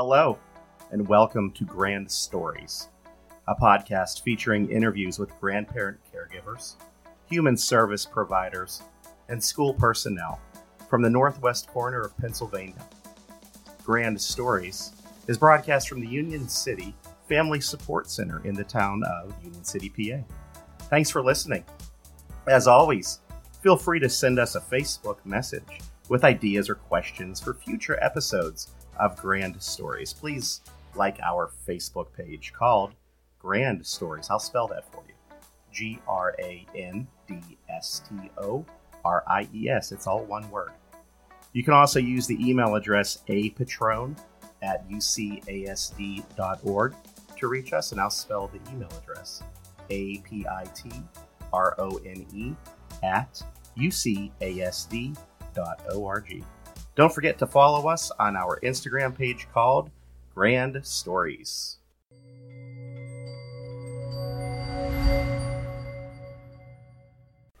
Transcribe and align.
Hello, 0.00 0.38
and 0.92 1.08
welcome 1.08 1.50
to 1.50 1.64
Grand 1.64 2.08
Stories, 2.08 2.88
a 3.48 3.54
podcast 3.56 4.22
featuring 4.22 4.70
interviews 4.70 5.18
with 5.18 5.36
grandparent 5.40 5.98
caregivers, 6.14 6.76
human 7.28 7.56
service 7.56 8.06
providers, 8.06 8.84
and 9.28 9.42
school 9.42 9.74
personnel 9.74 10.40
from 10.88 11.02
the 11.02 11.10
northwest 11.10 11.66
corner 11.66 12.00
of 12.00 12.16
Pennsylvania. 12.16 12.86
Grand 13.82 14.20
Stories 14.20 14.92
is 15.26 15.36
broadcast 15.36 15.88
from 15.88 15.98
the 15.98 16.06
Union 16.06 16.48
City 16.48 16.94
Family 17.28 17.60
Support 17.60 18.08
Center 18.08 18.40
in 18.44 18.54
the 18.54 18.62
town 18.62 19.02
of 19.02 19.34
Union 19.42 19.64
City, 19.64 19.88
PA. 19.88 20.22
Thanks 20.90 21.10
for 21.10 21.24
listening. 21.24 21.64
As 22.46 22.68
always, 22.68 23.18
feel 23.64 23.76
free 23.76 23.98
to 23.98 24.08
send 24.08 24.38
us 24.38 24.54
a 24.54 24.60
Facebook 24.60 25.16
message 25.24 25.80
with 26.08 26.22
ideas 26.22 26.70
or 26.70 26.76
questions 26.76 27.40
for 27.40 27.52
future 27.52 27.98
episodes 28.00 28.70
of 28.98 29.16
Grand 29.16 29.60
Stories. 29.62 30.12
Please 30.12 30.60
like 30.94 31.18
our 31.20 31.50
Facebook 31.66 32.12
page 32.12 32.52
called 32.52 32.94
Grand 33.38 33.86
Stories. 33.86 34.28
I'll 34.30 34.38
spell 34.38 34.66
that 34.68 34.90
for 34.92 35.02
you 35.06 35.14
G 35.72 36.00
R 36.08 36.34
A 36.38 36.66
N 36.74 37.06
D 37.26 37.40
S 37.68 38.02
T 38.08 38.30
O 38.38 38.64
R 39.04 39.22
I 39.26 39.48
E 39.54 39.68
S. 39.68 39.92
It's 39.92 40.06
all 40.06 40.24
one 40.24 40.50
word. 40.50 40.72
You 41.52 41.62
can 41.62 41.74
also 41.74 41.98
use 41.98 42.26
the 42.26 42.36
email 42.46 42.74
address 42.74 43.22
apitrone 43.28 44.16
at 44.62 44.88
ucasd.org 44.88 46.24
to 47.36 47.48
reach 47.48 47.72
us, 47.72 47.92
and 47.92 48.00
I'll 48.00 48.10
spell 48.10 48.48
the 48.48 48.60
email 48.72 48.90
address 49.02 49.42
A 49.90 50.18
P 50.18 50.46
I 50.46 50.64
T 50.74 50.90
R 51.52 51.74
O 51.78 52.00
N 52.04 52.26
E 52.34 52.54
at 53.02 53.42
ucasd.org. 53.76 55.14
Don't 56.98 57.14
forget 57.14 57.38
to 57.38 57.46
follow 57.46 57.88
us 57.88 58.10
on 58.18 58.34
our 58.34 58.58
Instagram 58.58 59.16
page 59.16 59.46
called 59.54 59.92
Grand 60.34 60.84
Stories. 60.84 61.76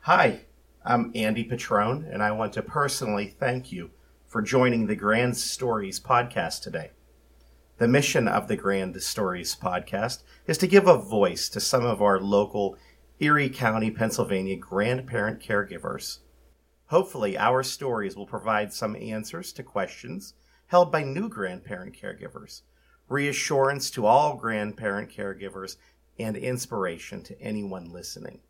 Hi, 0.00 0.40
I'm 0.84 1.12
Andy 1.14 1.44
Pitrone, 1.44 2.12
and 2.12 2.20
I 2.20 2.32
want 2.32 2.52
to 2.54 2.62
personally 2.62 3.28
thank 3.38 3.70
you 3.70 3.90
for 4.26 4.42
joining 4.42 4.88
the 4.88 4.96
Grand 4.96 5.36
Stories 5.36 6.00
podcast 6.00 6.62
today. 6.62 6.90
The 7.76 7.86
mission 7.86 8.26
of 8.26 8.48
the 8.48 8.56
Grand 8.56 9.00
Stories 9.00 9.54
podcast 9.54 10.24
is 10.48 10.58
to 10.58 10.66
give 10.66 10.88
a 10.88 10.98
voice 10.98 11.48
to 11.50 11.60
some 11.60 11.86
of 11.86 12.02
our 12.02 12.18
local 12.18 12.76
Erie 13.20 13.50
County, 13.50 13.92
Pennsylvania 13.92 14.56
grandparent 14.56 15.38
caregivers. 15.38 16.18
Hopefully, 16.88 17.36
our 17.38 17.62
stories 17.62 18.16
will 18.16 18.26
provide 18.26 18.72
some 18.72 18.96
answers 18.96 19.52
to 19.52 19.62
questions 19.62 20.34
held 20.68 20.92
by 20.92 21.02
new 21.02 21.28
grandparent 21.28 21.94
caregivers, 21.94 22.62
reassurance 23.08 23.90
to 23.90 24.06
all 24.06 24.36
grandparent 24.36 25.10
caregivers, 25.10 25.76
and 26.18 26.36
inspiration 26.36 27.22
to 27.22 27.40
anyone 27.40 27.92
listening. 27.92 28.40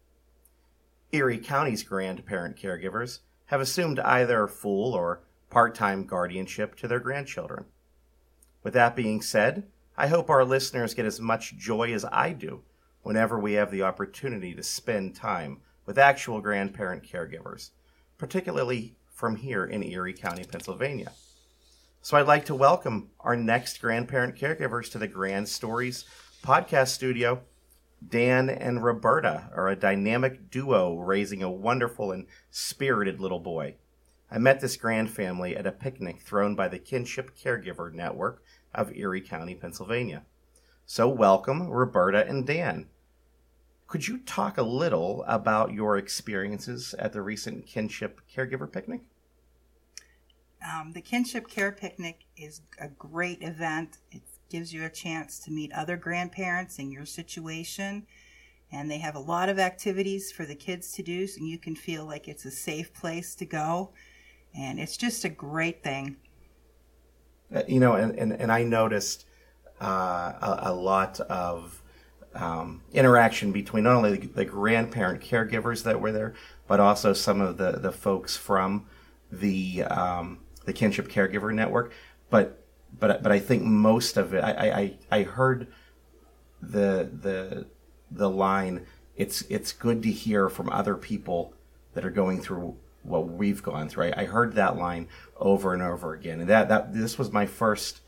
Erie 1.13 1.39
County's 1.39 1.83
grandparent 1.83 2.57
caregivers 2.57 3.21
have 3.47 3.61
assumed 3.61 3.99
either 4.01 4.47
full 4.47 4.95
or 4.95 5.21
part 5.51 5.75
time 5.75 6.05
guardianship 6.05 6.77
to 6.77 6.87
their 6.87 7.01
grandchildren. 7.01 7.65
With 8.63 8.75
that 8.75 8.95
being 8.95 9.23
said, 9.23 9.67
I 9.97 10.09
hope 10.09 10.31
our 10.31 10.45
listeners 10.45 10.95
get 10.95 11.07
as 11.07 11.21
much 11.21 11.57
joy 11.57 11.93
as 11.93 12.05
I 12.05 12.33
do 12.33 12.63
whenever 13.03 13.39
we 13.39 13.55
have 13.55 13.71
the 13.71 13.83
opportunity 13.83 14.55
to 14.55 14.63
spend 14.63 15.17
time 15.17 15.61
with 15.87 15.99
actual 15.99 16.41
grandparent 16.41 17.03
caregivers, 17.03 17.71
particularly 18.19 18.97
from 19.13 19.37
here 19.37 19.65
in 19.65 19.83
Erie 19.83 20.13
County, 20.13 20.45
Pennsylvania. 20.45 21.13
So 22.03 22.17
I'd 22.17 22.27
like 22.27 22.45
to 22.47 22.55
welcome 22.55 23.11
our 23.21 23.37
next 23.37 23.81
grandparent 23.81 24.37
caregivers 24.37 24.91
to 24.93 24.99
the 24.99 25.09
Grand 25.09 25.49
Stories 25.49 26.05
podcast 26.43 26.89
studio. 26.89 27.43
Dan 28.07 28.49
and 28.49 28.85
Roberta 28.85 29.51
are 29.55 29.69
a 29.69 29.77
dynamic 29.77 30.51
duo 30.51 30.97
raising 30.97 31.43
a 31.43 31.51
wonderful 31.51 32.13
and 32.13 32.27
spirited 32.51 33.21
little 33.21 33.41
boy. 33.41 33.75
I 34.31 34.39
met 34.39 34.61
this 34.61 34.77
grand 34.77 35.11
family 35.11 35.57
at 35.57 35.67
a 35.67 35.73
picnic 35.73 36.21
thrown 36.21 36.55
by 36.55 36.69
the 36.69 36.79
Kinship 36.79 37.37
Caregiver 37.37 37.93
Network 37.93 38.43
of 38.75 38.95
Erie 38.95 39.21
County, 39.21 39.55
Pennsylvania. 39.55 40.23
So, 40.87 41.09
welcome, 41.09 41.69
Roberta 41.69 42.27
and 42.27 42.47
Dan. 42.47 42.87
Could 43.89 44.07
you 44.07 44.19
talk 44.19 44.59
a 44.59 44.63
little 44.63 45.25
about 45.27 45.73
your 45.73 45.97
experiences 45.97 46.95
at 46.99 47.15
the 47.15 47.23
recent 47.23 47.67
Kinship 47.67 48.21
Caregiver 48.31 48.71
Picnic? 48.71 49.01
Um, 50.63 50.93
the 50.93 51.01
Kinship 51.01 51.49
Care 51.49 51.73
Picnic 51.73 52.27
is 52.37 52.61
a 52.79 52.89
great 52.89 53.43
event. 53.43 53.97
It 54.13 54.21
gives 54.51 54.75
you 54.75 54.85
a 54.85 54.91
chance 54.91 55.39
to 55.41 55.51
meet 55.51 55.73
other 55.73 55.97
grandparents 55.97 56.79
in 56.79 56.91
your 56.91 57.07
situation, 57.07 58.07
and 58.71 58.91
they 58.91 58.99
have 58.99 59.15
a 59.15 59.21
lot 59.21 59.49
of 59.49 59.59
activities 59.59 60.31
for 60.31 60.45
the 60.45 60.55
kids 60.55 60.93
to 60.93 61.03
do, 61.03 61.27
so 61.27 61.43
you 61.43 61.57
can 61.59 61.75
feel 61.75 62.05
like 62.05 62.29
it's 62.29 62.45
a 62.45 62.51
safe 62.51 62.93
place 62.93 63.35
to 63.37 63.47
go, 63.47 63.91
and 64.55 64.79
it's 64.79 64.99
just 64.99 65.25
a 65.25 65.31
great 65.31 65.83
thing. 65.83 66.17
Uh, 67.55 67.63
you 67.67 67.81
know, 67.81 67.95
and, 67.95 68.19
and, 68.19 68.35
and 68.35 68.53
I 68.53 68.65
noticed 68.65 69.25
uh, 69.81 70.35
a, 70.43 70.59
a 70.65 70.75
lot 70.75 71.21
of 71.21 71.83
um, 72.35 72.83
interaction 72.93 73.53
between 73.53 73.85
not 73.85 73.97
only 73.97 74.17
the, 74.17 74.27
the, 74.27 74.45
grandparent 74.45 75.23
caregivers 75.23 75.83
that 75.85 76.01
were 76.01 76.13
there, 76.13 76.35
but 76.67 76.81
also 76.81 77.13
some 77.13 77.41
of 77.41 77.57
the, 77.57 77.73
the 77.73 77.93
folks 77.93 78.37
from 78.37 78.87
the 79.33 79.83
um, 79.85 80.39
the 80.65 80.73
kinship 80.73 81.09
caregiver 81.09 81.53
network. 81.53 81.93
But 82.31 82.63
but 82.99 83.23
but 83.23 83.33
I 83.33 83.39
think 83.39 83.63
most 83.63 84.17
of 84.17 84.35
it, 84.35 84.45
I 84.45 84.97
I, 85.11 85.19
I 85.19 85.23
heard 85.23 85.69
the 86.61 87.11
the 87.13 87.67
the 88.11 88.31
line. 88.31 88.87
It's 89.17 89.43
it's 89.43 89.73
good 89.73 90.03
to 90.05 90.11
hear 90.11 90.49
from 90.49 90.69
other 90.71 90.95
people 90.95 91.55
that 91.95 92.05
are 92.05 92.11
going 92.11 92.41
through 92.41 92.77
what 93.03 93.29
we've 93.29 93.63
gone 93.63 93.89
through. 93.89 94.07
I, 94.07 94.23
I 94.23 94.25
heard 94.27 94.55
that 94.55 94.77
line 94.77 95.09
over 95.39 95.73
and 95.73 95.83
over 95.83 96.13
again, 96.15 96.41
and 96.41 96.49
that 96.49 96.69
that 96.69 96.93
this 96.93 97.19
was 97.19 97.33
my 97.33 97.47
first 97.47 98.01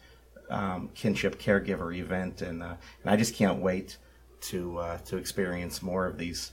um, 0.51 0.91
kinship 0.95 1.41
caregiver 1.41 1.97
event, 1.97 2.43
and 2.43 2.63
uh, 2.63 2.75
and 3.03 3.11
I 3.11 3.17
just 3.17 3.35
can't 3.35 3.61
wait 3.61 3.97
to 4.43 4.79
uh, 4.79 4.99
to 4.99 5.17
experience 5.17 5.83
more 5.83 6.07
of 6.07 6.19
these 6.19 6.53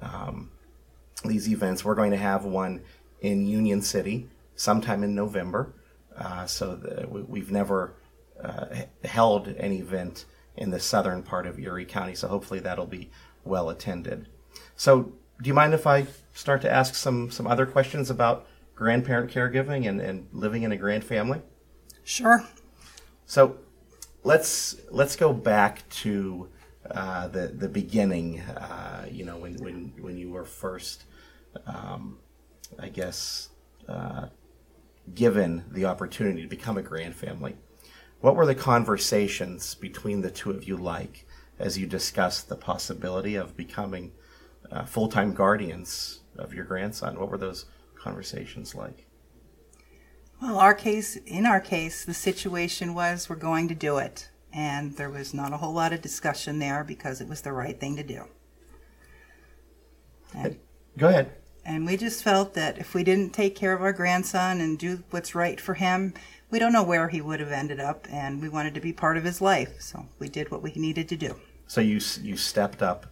um, 0.00 0.50
these 1.24 1.48
events. 1.48 1.84
We're 1.84 1.94
going 1.94 2.10
to 2.10 2.16
have 2.16 2.44
one 2.44 2.82
in 3.20 3.46
Union 3.46 3.82
City 3.82 4.28
sometime 4.54 5.02
in 5.02 5.14
November. 5.14 5.74
Uh, 6.16 6.46
so 6.46 6.76
the, 6.76 7.08
we, 7.08 7.40
have 7.40 7.50
never 7.50 7.96
uh, 8.42 8.66
held 9.04 9.48
an 9.48 9.72
event 9.72 10.26
in 10.56 10.70
the 10.70 10.78
southern 10.78 11.22
part 11.22 11.46
of 11.46 11.58
Erie 11.58 11.84
County. 11.84 12.14
So 12.14 12.28
hopefully 12.28 12.60
that'll 12.60 12.86
be 12.86 13.10
well 13.44 13.70
attended. 13.70 14.28
So 14.76 15.12
do 15.42 15.48
you 15.48 15.54
mind 15.54 15.74
if 15.74 15.86
I 15.86 16.06
start 16.32 16.62
to 16.62 16.70
ask 16.70 16.94
some 16.94 17.30
some 17.30 17.46
other 17.46 17.66
questions 17.66 18.10
about 18.10 18.46
grandparent 18.74 19.30
caregiving 19.30 19.88
and, 19.88 20.00
and 20.00 20.28
living 20.32 20.62
in 20.62 20.72
a 20.72 20.76
grand 20.76 21.04
family? 21.04 21.40
Sure. 22.04 22.44
So 23.26 23.56
let's 24.22 24.76
let's 24.90 25.16
go 25.16 25.32
back 25.32 25.88
to 25.90 26.48
uh, 26.90 27.28
the 27.28 27.48
the 27.48 27.68
beginning. 27.68 28.40
Uh, 28.40 29.06
you 29.10 29.24
know, 29.24 29.38
when 29.38 29.54
when 29.56 29.92
when 30.00 30.16
you 30.16 30.30
were 30.30 30.44
first, 30.44 31.04
um, 31.66 32.18
I 32.78 32.88
guess, 32.88 33.48
uh, 33.88 34.28
given 35.14 35.64
the 35.70 35.84
opportunity 35.84 36.42
to 36.42 36.48
become 36.48 36.78
a 36.78 36.82
grand 36.82 37.14
family. 37.14 37.56
What 38.20 38.36
were 38.36 38.46
the 38.46 38.54
conversations 38.54 39.74
between 39.74 40.22
the 40.22 40.30
two 40.30 40.50
of 40.50 40.66
you 40.66 40.76
like 40.76 41.26
as 41.58 41.76
you 41.76 41.86
discussed 41.86 42.48
the 42.48 42.56
possibility 42.56 43.34
of 43.34 43.56
becoming 43.56 44.12
uh, 44.70 44.84
full 44.84 45.08
time 45.08 45.34
guardians 45.34 46.20
of 46.38 46.54
your 46.54 46.64
grandson? 46.64 47.18
What 47.18 47.30
were 47.30 47.38
those 47.38 47.66
conversations 47.94 48.74
like? 48.74 49.06
Well, 50.40 50.58
our 50.58 50.74
case, 50.74 51.16
in 51.16 51.46
our 51.46 51.60
case, 51.60 52.04
the 52.04 52.14
situation 52.14 52.94
was 52.94 53.28
we're 53.28 53.36
going 53.36 53.68
to 53.68 53.74
do 53.74 53.98
it 53.98 54.30
and 54.54 54.96
there 54.96 55.10
was 55.10 55.34
not 55.34 55.52
a 55.52 55.56
whole 55.56 55.72
lot 55.72 55.92
of 55.92 56.00
discussion 56.00 56.60
there 56.60 56.84
because 56.84 57.20
it 57.20 57.28
was 57.28 57.40
the 57.40 57.52
right 57.52 57.78
thing 57.78 57.96
to 57.96 58.04
do. 58.04 58.24
And, 60.32 60.58
Go 60.96 61.08
ahead. 61.08 61.32
And 61.64 61.86
we 61.86 61.96
just 61.96 62.22
felt 62.22 62.54
that 62.54 62.78
if 62.78 62.94
we 62.94 63.02
didn't 63.02 63.30
take 63.30 63.56
care 63.56 63.72
of 63.72 63.82
our 63.82 63.92
grandson 63.92 64.60
and 64.60 64.78
do 64.78 65.02
what's 65.10 65.34
right 65.34 65.60
for 65.60 65.74
him, 65.74 66.14
we 66.50 66.58
don't 66.58 66.72
know 66.72 66.84
where 66.84 67.08
he 67.08 67.20
would 67.20 67.40
have 67.40 67.50
ended 67.50 67.80
up, 67.80 68.06
and 68.10 68.40
we 68.40 68.48
wanted 68.48 68.74
to 68.74 68.80
be 68.80 68.92
part 68.92 69.16
of 69.16 69.24
his 69.24 69.40
life, 69.40 69.80
so 69.80 70.06
we 70.18 70.28
did 70.28 70.50
what 70.50 70.62
we 70.62 70.72
needed 70.76 71.08
to 71.08 71.16
do. 71.16 71.34
So 71.66 71.80
you 71.80 72.00
you 72.22 72.36
stepped 72.36 72.82
up 72.82 73.06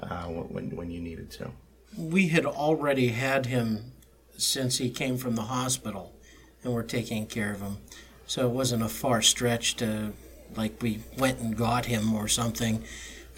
uh, 0.00 0.24
when 0.26 0.74
when 0.74 0.90
you 0.90 1.00
needed 1.00 1.30
to. 1.32 1.50
We 1.98 2.28
had 2.28 2.46
already 2.46 3.08
had 3.08 3.46
him 3.46 3.92
since 4.38 4.78
he 4.78 4.88
came 4.88 5.18
from 5.18 5.34
the 5.34 5.42
hospital, 5.42 6.14
and 6.62 6.72
we're 6.72 6.84
taking 6.84 7.26
care 7.26 7.52
of 7.52 7.60
him. 7.60 7.78
So 8.26 8.46
it 8.46 8.52
wasn't 8.52 8.82
a 8.82 8.88
far 8.88 9.20
stretch 9.20 9.76
to 9.76 10.12
like 10.54 10.80
we 10.82 11.00
went 11.18 11.40
and 11.40 11.56
got 11.56 11.86
him 11.86 12.14
or 12.14 12.28
something. 12.28 12.82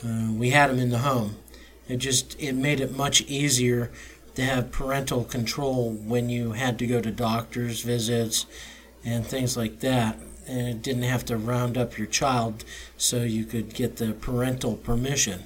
Uh, 0.05 0.33
we 0.33 0.51
had 0.51 0.71
him 0.71 0.79
in 0.79 0.91
the 0.91 0.99
home. 0.99 1.37
It 1.89 1.97
just 1.97 2.37
it 2.41 2.55
made 2.55 2.81
it 2.81 2.97
much 2.97 3.23
easier 3.23 3.91
to 4.35 4.43
have 4.45 4.71
parental 4.71 5.25
control 5.25 5.91
when 5.93 6.29
you 6.29 6.53
had 6.53 6.79
to 6.79 6.87
go 6.87 7.01
to 7.01 7.11
doctor's 7.11 7.81
visits 7.83 8.47
and 9.05 9.27
things 9.27 9.57
like 9.57 9.81
that. 9.81 10.17
and 10.47 10.67
it 10.69 10.83
didn't 10.83 11.03
have 11.03 11.25
to 11.27 11.37
round 11.37 11.77
up 11.77 11.99
your 11.99 12.07
child 12.07 12.65
so 12.97 13.23
you 13.23 13.45
could 13.45 13.75
get 13.75 13.97
the 13.97 14.13
parental 14.15 14.77
permission. 14.77 15.43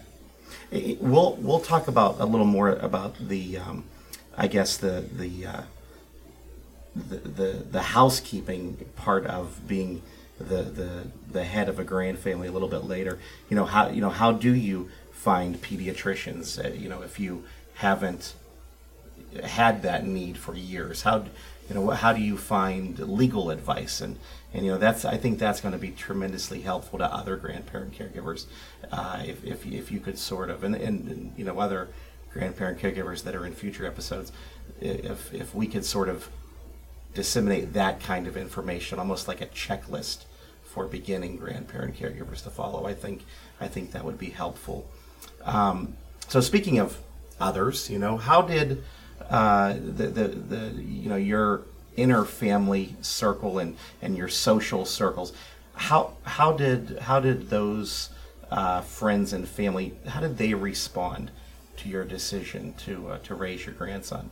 We'll 1.01 1.35
we'll 1.37 1.61
talk 1.61 1.89
about 1.89 2.21
a 2.21 2.25
little 2.25 2.47
more 2.47 2.71
about 2.71 3.17
the, 3.29 3.59
um, 3.59 3.85
I 4.37 4.47
guess 4.47 4.77
the 4.77 5.05
the, 5.13 5.47
uh, 5.47 5.63
the 6.95 7.17
the 7.17 7.53
the 7.71 7.83
housekeeping 7.83 8.79
part 8.97 9.27
of 9.27 9.67
being 9.67 10.03
the, 10.39 10.63
the 10.63 11.07
the 11.31 11.45
head 11.45 11.69
of 11.69 11.79
a 11.79 11.85
grand 11.85 12.19
family 12.19 12.49
a 12.49 12.53
little 12.53 12.69
bit 12.69 12.85
later. 12.85 13.19
You 13.49 13.57
know 13.57 13.65
how 13.65 13.89
you 13.89 14.01
know 14.01 14.11
how 14.11 14.33
do 14.33 14.55
you 14.55 14.91
find 15.11 15.61
pediatricians? 15.61 16.63
Uh, 16.63 16.75
you 16.75 16.89
know 16.89 17.03
if 17.03 17.21
you 17.21 17.45
haven't 17.75 18.35
had 19.45 19.83
that 19.83 20.07
need 20.07 20.37
for 20.37 20.55
years, 20.55 21.03
how 21.03 21.25
you 21.69 21.75
know 21.75 21.91
how 21.91 22.13
do 22.13 22.21
you 22.21 22.37
find 22.37 22.99
legal 22.99 23.51
advice 23.51 24.01
and 24.01 24.19
and 24.53 24.65
you 24.65 24.73
know 24.73 24.79
that's 24.79 25.05
I 25.05 25.17
think 25.17 25.39
that's 25.39 25.61
going 25.61 25.73
to 25.73 25.79
be 25.79 25.91
tremendously 25.91 26.61
helpful 26.61 26.99
to 26.99 27.05
other 27.05 27.37
grandparent 27.37 27.97
caregivers 27.97 28.47
uh, 28.91 29.23
if, 29.25 29.45
if 29.45 29.67
if 29.67 29.91
you 29.91 30.01
could 30.01 30.19
sort 30.19 30.51
of 30.51 30.65
and, 30.65 30.75
and, 30.75 31.09
and 31.09 31.33
you 31.37 31.45
know 31.45 31.59
other 31.59 31.89
grandparent 32.33 32.79
caregivers 32.79 33.23
that 33.25 33.35
are 33.35 33.47
in 33.47 33.53
future 33.55 33.87
episodes 33.87 34.33
if 34.81 35.33
if 35.33 35.55
we 35.55 35.67
could 35.67 35.85
sort 35.85 36.09
of 36.09 36.29
disseminate 37.15 37.73
that 37.73 38.01
kind 38.01 38.27
of 38.27 38.37
information 38.37 38.99
almost 38.99 39.29
like 39.29 39.41
a 39.41 39.47
checklist 39.47 40.25
for 40.63 40.87
beginning 40.87 41.37
grandparent 41.37 41.97
caregivers 41.97 42.43
to 42.43 42.51
follow 42.51 42.87
I 42.87 42.95
think 42.95 43.25
I 43.61 43.69
think 43.69 43.93
that 43.93 44.05
would 44.05 44.19
be 44.19 44.31
helpful 44.31 44.89
um, 45.45 45.97
so 46.29 46.41
speaking 46.41 46.79
of 46.79 46.99
others 47.41 47.91
you 47.91 47.99
know 47.99 48.17
how 48.17 48.43
did 48.43 48.83
uh, 49.31 49.75
the, 49.75 50.09
the 50.09 50.29
the 50.29 50.83
you 50.83 51.09
know 51.09 51.17
your 51.17 51.63
inner 51.97 52.25
family 52.25 52.97
circle 53.01 53.59
and, 53.59 53.77
and 54.01 54.17
your 54.17 54.29
social 54.29 54.85
circles. 54.85 55.33
How 55.75 56.15
how 56.25 56.53
did 56.53 56.99
how 57.01 57.21
did 57.21 57.51
those 57.51 58.11
uh, 58.51 58.83
friends 58.83 59.33
and 59.33 59.49
family 59.49 59.95
how 60.07 60.21
did 60.21 60.37
they 60.39 60.55
respond 60.55 61.31
to 61.79 61.89
your 61.89 62.05
decision 62.05 62.75
to 62.85 63.09
uh, 63.09 63.19
to 63.19 63.35
raise 63.35 63.67
your 63.67 63.75
grandson? 63.75 64.31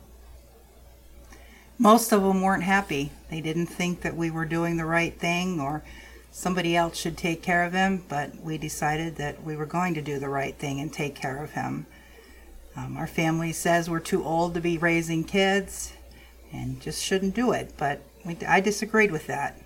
Most 1.81 2.11
of 2.11 2.21
them 2.21 2.43
weren't 2.43 2.61
happy. 2.61 3.09
They 3.31 3.41
didn't 3.41 3.65
think 3.65 4.01
that 4.01 4.15
we 4.15 4.29
were 4.29 4.45
doing 4.45 4.77
the 4.77 4.85
right 4.85 5.17
thing 5.17 5.59
or 5.59 5.81
somebody 6.29 6.75
else 6.75 6.95
should 6.95 7.17
take 7.17 7.41
care 7.41 7.63
of 7.63 7.73
him, 7.73 8.03
but 8.07 8.39
we 8.39 8.59
decided 8.59 9.15
that 9.15 9.43
we 9.43 9.55
were 9.55 9.65
going 9.65 9.95
to 9.95 10.01
do 10.03 10.19
the 10.19 10.29
right 10.29 10.55
thing 10.55 10.79
and 10.79 10.93
take 10.93 11.15
care 11.15 11.43
of 11.43 11.53
him. 11.53 11.87
Um, 12.77 12.97
our 12.97 13.07
family 13.07 13.51
says 13.51 13.89
we're 13.89 13.99
too 13.99 14.23
old 14.23 14.53
to 14.53 14.61
be 14.61 14.77
raising 14.77 15.23
kids, 15.23 15.93
and 16.53 16.79
just 16.79 17.03
shouldn't 17.03 17.33
do 17.33 17.51
it. 17.51 17.73
But 17.77 18.03
we, 18.23 18.37
I 18.47 18.59
disagreed 18.59 19.11
with 19.11 19.25
that. 19.25 19.59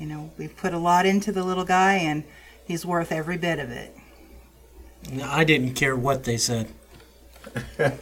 You 0.00 0.06
know, 0.06 0.32
we've 0.36 0.56
put 0.56 0.74
a 0.74 0.78
lot 0.78 1.06
into 1.06 1.30
the 1.30 1.44
little 1.44 1.64
guy, 1.64 1.94
and 1.94 2.24
he's 2.64 2.84
worth 2.84 3.12
every 3.12 3.38
bit 3.38 3.60
of 3.60 3.70
it. 3.70 3.96
I 5.22 5.44
didn't 5.44 5.74
care 5.74 5.94
what 5.94 6.24
they 6.24 6.38
said. 6.38 6.72
and 7.78 7.94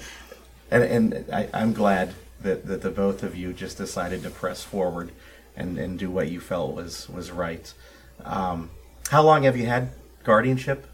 and 0.71 1.27
I, 1.31 1.49
am 1.53 1.75
glad 1.75 2.15
that, 2.43 2.67
that 2.67 2.83
the 2.83 2.91
both 2.91 3.23
of 3.23 3.37
you 3.37 3.53
just 3.53 3.79
decided 3.79 4.23
to 4.23 4.31
press 4.31 4.63
forward 4.63 5.13
and, 5.57 5.79
and 5.79 5.99
do 5.99 6.11
what 6.11 6.31
you 6.31 6.41
felt 6.41 6.75
was, 6.75 7.09
was 7.09 7.31
right. 7.31 7.73
Um, 8.25 8.71
how 9.11 9.23
long 9.23 9.43
have 9.45 9.57
you 9.57 9.67
had 9.67 9.91
guardianship 10.25 10.87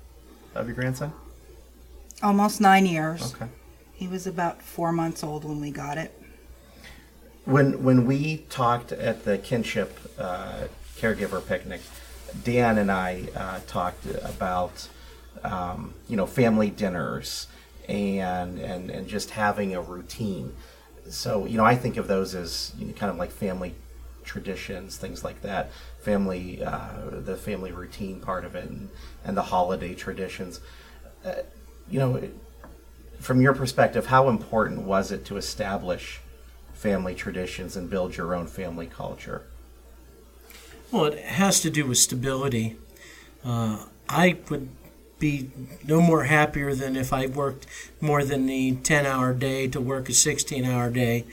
of 0.54 0.66
your 0.66 0.74
grandson? 0.74 1.12
Almost 2.22 2.60
nine 2.60 2.86
years. 2.86 3.34
Okay. 3.34 3.50
He 3.92 4.08
was 4.08 4.26
about 4.26 4.62
four 4.62 4.92
months 4.92 5.22
old 5.22 5.44
when 5.44 5.60
we 5.60 5.70
got 5.70 5.98
it 5.98 6.12
when 7.46 7.82
when 7.84 8.06
we 8.06 8.38
talked 8.50 8.92
at 8.92 9.24
the 9.24 9.38
kinship 9.38 9.98
uh, 10.18 10.64
caregiver 10.98 11.44
picnic, 11.46 11.80
Dan 12.44 12.76
and 12.76 12.90
I 12.92 13.28
uh, 13.34 13.60
talked 13.66 14.04
about 14.22 14.88
um, 15.42 15.94
you 16.08 16.16
know 16.16 16.26
family 16.26 16.70
dinners 16.70 17.46
and 17.88 18.58
and 18.58 18.90
and 18.90 19.08
just 19.08 19.30
having 19.30 19.74
a 19.74 19.80
routine. 19.80 20.54
So 21.10 21.46
you 21.46 21.56
know 21.56 21.64
I 21.64 21.76
think 21.76 21.96
of 21.96 22.08
those 22.08 22.34
as 22.34 22.72
you 22.78 22.86
know, 22.86 22.92
kind 22.92 23.10
of 23.10 23.16
like 23.16 23.30
family 23.30 23.74
traditions, 24.24 24.96
things 24.96 25.22
like 25.22 25.42
that. 25.42 25.70
Family, 26.00 26.62
uh, 26.62 26.88
the 27.10 27.36
family 27.36 27.72
routine 27.72 28.20
part 28.20 28.44
of 28.44 28.54
it, 28.54 28.68
and, 28.68 28.88
and 29.24 29.36
the 29.36 29.42
holiday 29.42 29.94
traditions. 29.94 30.60
Uh, 31.24 31.34
you 31.88 31.98
know, 31.98 32.28
from 33.20 33.40
your 33.40 33.54
perspective, 33.54 34.06
how 34.06 34.28
important 34.28 34.82
was 34.82 35.12
it 35.12 35.24
to 35.26 35.36
establish? 35.36 36.20
family 36.76 37.14
traditions 37.14 37.76
and 37.76 37.88
build 37.88 38.16
your 38.16 38.34
own 38.34 38.46
family 38.46 38.86
culture? 38.86 39.42
Well, 40.92 41.06
it 41.06 41.18
has 41.18 41.60
to 41.62 41.70
do 41.70 41.86
with 41.86 41.98
stability. 41.98 42.76
Uh, 43.44 43.86
I 44.08 44.36
would 44.50 44.68
be 45.18 45.50
no 45.86 46.00
more 46.00 46.24
happier 46.24 46.74
than 46.74 46.96
if 46.96 47.12
I 47.12 47.26
worked 47.26 47.66
more 48.00 48.24
than 48.24 48.46
the 48.46 48.72
10 48.76 49.06
hour 49.06 49.32
day 49.32 49.66
to 49.68 49.80
work 49.80 50.08
a 50.08 50.12
16 50.12 50.64
hour 50.64 50.90
day 50.90 51.24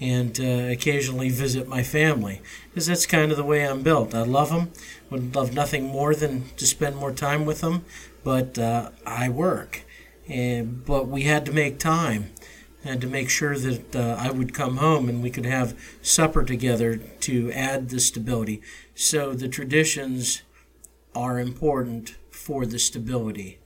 and 0.00 0.38
uh, 0.40 0.72
occasionally 0.72 1.28
visit 1.28 1.66
my 1.68 1.82
family 1.82 2.40
because 2.70 2.86
that's 2.86 3.06
kind 3.06 3.30
of 3.30 3.36
the 3.36 3.44
way 3.44 3.66
I'm 3.66 3.82
built. 3.82 4.14
I 4.14 4.22
love 4.22 4.50
them, 4.50 4.72
would 5.10 5.34
love 5.34 5.54
nothing 5.54 5.84
more 5.84 6.14
than 6.14 6.50
to 6.56 6.66
spend 6.66 6.96
more 6.96 7.12
time 7.12 7.44
with 7.44 7.60
them, 7.60 7.84
but 8.22 8.58
uh, 8.58 8.90
I 9.06 9.28
work. 9.28 9.82
And, 10.28 10.84
but 10.84 11.08
we 11.08 11.22
had 11.22 11.46
to 11.46 11.52
make 11.52 11.78
time 11.78 12.30
and 12.84 13.00
to 13.00 13.06
make 13.06 13.28
sure 13.28 13.58
that 13.58 13.96
uh, 13.96 14.16
I 14.18 14.30
would 14.30 14.54
come 14.54 14.76
home 14.76 15.08
and 15.08 15.22
we 15.22 15.30
could 15.30 15.46
have 15.46 15.78
supper 16.00 16.44
together 16.44 16.96
to 16.96 17.50
add 17.52 17.88
the 17.88 17.98
stability. 17.98 18.62
So 18.94 19.32
the 19.32 19.48
traditions 19.48 20.42
are 21.14 21.40
important 21.40 22.14
for 22.48 22.64
the 22.64 22.78
stability. 22.78 23.58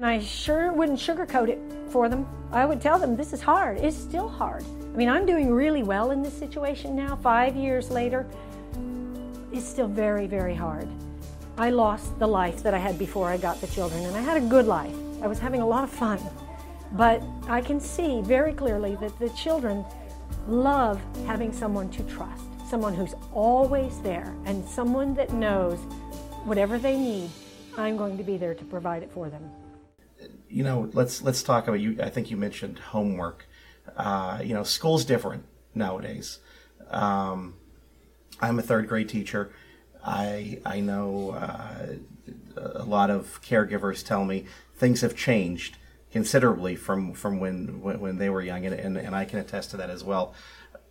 I 0.00 0.18
sure 0.18 0.72
wouldn't 0.72 0.98
sugarcoat 0.98 1.48
it 1.48 1.60
for 1.88 2.08
them. 2.08 2.26
I 2.50 2.66
would 2.66 2.80
tell 2.80 2.98
them 2.98 3.14
this 3.14 3.32
is 3.32 3.40
hard. 3.40 3.78
It's 3.78 3.96
still 3.96 4.28
hard. 4.28 4.64
I 4.92 4.96
mean, 4.96 5.08
I'm 5.08 5.24
doing 5.24 5.52
really 5.52 5.84
well 5.84 6.10
in 6.10 6.20
this 6.20 6.36
situation 6.36 6.96
now, 6.96 7.14
five 7.14 7.54
years 7.54 7.92
later. 7.92 8.26
It's 9.52 9.64
still 9.64 9.86
very, 9.86 10.26
very 10.26 10.56
hard. 10.56 10.88
I 11.56 11.70
lost 11.70 12.18
the 12.18 12.26
life 12.26 12.64
that 12.64 12.74
I 12.74 12.78
had 12.78 12.98
before 12.98 13.28
I 13.28 13.36
got 13.36 13.60
the 13.60 13.68
children, 13.68 14.04
and 14.04 14.16
I 14.16 14.20
had 14.20 14.36
a 14.36 14.46
good 14.46 14.66
life. 14.66 14.96
I 15.22 15.28
was 15.28 15.38
having 15.38 15.60
a 15.60 15.66
lot 15.74 15.84
of 15.84 15.90
fun. 15.90 16.18
But 16.94 17.22
I 17.46 17.60
can 17.60 17.78
see 17.78 18.20
very 18.20 18.52
clearly 18.52 18.96
that 18.96 19.16
the 19.20 19.30
children 19.30 19.84
love 20.48 21.00
having 21.24 21.52
someone 21.52 21.88
to 21.90 22.02
trust, 22.02 22.42
someone 22.68 22.94
who's 22.94 23.14
always 23.32 24.00
there, 24.00 24.34
and 24.44 24.68
someone 24.68 25.14
that 25.14 25.32
knows 25.32 25.78
whatever 26.42 26.78
they 26.78 26.96
need, 26.96 27.30
I'm 27.76 27.96
going 27.96 28.18
to 28.18 28.24
be 28.24 28.36
there 28.36 28.54
to 28.54 28.64
provide 28.64 29.02
it 29.02 29.10
for 29.12 29.28
them. 29.28 29.50
You 30.48 30.64
know, 30.64 30.90
let's 30.92 31.22
let's 31.22 31.42
talk 31.42 31.66
about 31.68 31.80
you. 31.80 31.98
I 32.02 32.10
think 32.10 32.30
you 32.30 32.36
mentioned 32.36 32.78
homework. 32.78 33.46
Uh, 33.96 34.40
you 34.44 34.54
know, 34.54 34.62
school's 34.62 35.04
different 35.04 35.44
nowadays. 35.74 36.38
Um, 36.90 37.54
I'm 38.40 38.58
a 38.58 38.62
third 38.62 38.88
grade 38.88 39.08
teacher. 39.08 39.52
I 40.04 40.60
I 40.64 40.80
know 40.80 41.30
uh, 41.30 41.86
a 42.56 42.84
lot 42.84 43.10
of 43.10 43.40
caregivers 43.42 44.04
tell 44.04 44.24
me 44.24 44.46
things 44.76 45.00
have 45.00 45.16
changed 45.16 45.76
considerably 46.12 46.76
from 46.76 47.14
from 47.14 47.40
when 47.40 47.80
when, 47.80 48.18
they 48.18 48.28
were 48.28 48.42
young, 48.42 48.66
and, 48.66 48.74
and, 48.74 48.96
and 48.98 49.16
I 49.16 49.24
can 49.24 49.38
attest 49.38 49.70
to 49.70 49.76
that 49.78 49.90
as 49.90 50.04
well. 50.04 50.34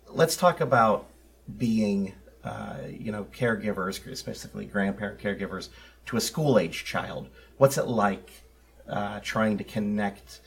Let's 0.08 0.36
talk 0.36 0.60
about 0.60 1.06
being, 1.56 2.12
uh, 2.44 2.78
you 2.90 3.12
know, 3.12 3.24
caregivers, 3.24 3.94
specifically 4.16 4.66
grandparent 4.66 5.20
caregivers, 5.20 5.68
to 6.06 6.16
a 6.16 6.20
school 6.20 6.58
age 6.58 6.84
child. 6.84 7.28
What's 7.58 7.78
it 7.78 7.86
like 7.86 8.30
uh, 8.88 9.20
trying 9.22 9.58
to 9.58 9.64
connect 9.64 10.40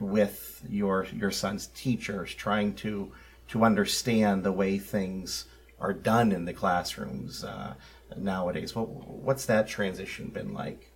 with 0.00 0.62
your 0.68 1.06
your 1.12 1.30
son's 1.30 1.68
teachers, 1.68 2.34
trying 2.34 2.74
to 2.76 3.12
to 3.48 3.64
understand 3.64 4.44
the 4.44 4.52
way 4.52 4.78
things 4.78 5.46
are 5.80 5.92
done 5.92 6.32
in 6.32 6.44
the 6.44 6.52
classrooms 6.52 7.44
uh, 7.44 7.74
nowadays? 8.16 8.74
What, 8.74 8.88
what's 8.88 9.46
that 9.46 9.68
transition 9.68 10.28
been 10.28 10.52
like? 10.52 10.92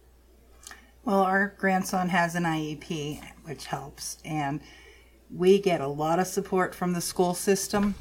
Well, 1.04 1.22
our 1.22 1.54
grandson 1.58 2.10
has 2.10 2.34
an 2.36 2.44
IEP, 2.44 3.20
which 3.44 3.66
helps, 3.66 4.18
and 4.24 4.60
we 5.34 5.60
get 5.60 5.80
a 5.80 5.88
lot 5.88 6.20
of 6.20 6.26
support 6.26 6.74
from 6.74 6.92
the 6.92 7.00
school 7.00 7.34
system. 7.34 7.96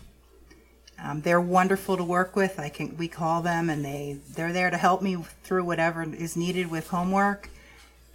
Um, 1.04 1.22
they're 1.22 1.42
wonderful 1.42 1.98
to 1.98 2.04
work 2.04 2.36
with. 2.36 2.60
I 2.60 2.70
can 2.70 2.96
we 2.98 3.08
call 3.08 3.42
them, 3.42 3.70
and 3.70 3.84
they 3.84 4.20
they're 4.36 4.54
there 4.54 4.70
to 4.70 4.78
help 4.78 5.02
me 5.02 5.18
through 5.44 5.64
whatever 5.64 6.04
is 6.04 6.38
needed 6.38 6.70
with 6.70 6.88
homework, 6.90 7.50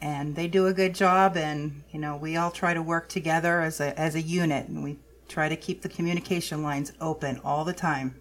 and 0.01 0.37
they 0.37 0.47
do 0.47 0.67
a 0.67 0.73
good 0.73 0.95
job. 0.95 1.37
And 1.37 1.83
you 1.91 1.99
know, 1.99 2.17
we 2.17 2.37
all 2.37 2.51
try 2.51 2.75
to 2.75 2.83
work 2.83 3.09
together 3.09 3.61
as 3.61 3.81
a 3.81 3.99
as 3.99 4.15
a 4.15 4.23
unit, 4.23 4.69
and 4.69 4.85
we 4.85 4.99
try 5.29 5.49
to 5.49 5.57
keep 5.57 5.83
the 5.83 5.89
communication 5.89 6.63
lines 6.63 6.93
open 7.01 7.41
all 7.45 7.65
the 7.65 7.73
time. 7.73 8.15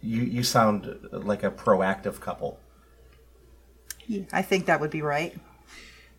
You 0.00 0.22
you 0.22 0.42
sound 0.44 0.98
like 1.12 1.42
a 1.42 1.50
proactive 1.50 2.20
couple. 2.20 2.60
I 4.32 4.42
think 4.42 4.66
that 4.66 4.80
would 4.80 4.90
be 4.90 5.02
right. 5.02 5.36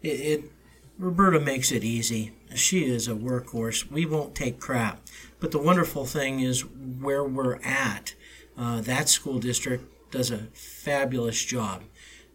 It, 0.02 0.08
it, 0.08 0.52
Roberta 0.98 1.40
makes 1.40 1.72
it 1.72 1.84
easy. 1.84 2.34
She 2.56 2.86
is 2.86 3.08
a 3.08 3.14
workhorse. 3.14 3.90
We 3.90 4.06
won't 4.06 4.36
take 4.36 4.60
crap. 4.60 5.02
But 5.44 5.52
the 5.52 5.60
wonderful 5.60 6.06
thing 6.06 6.40
is 6.40 6.62
where 6.64 7.22
we're 7.22 7.58
at. 7.66 8.16
Uh, 8.58 8.80
that 8.80 9.10
school 9.10 9.40
district 9.40 9.84
does 10.10 10.32
a 10.32 10.48
fabulous 10.54 11.44
job. 11.44 11.84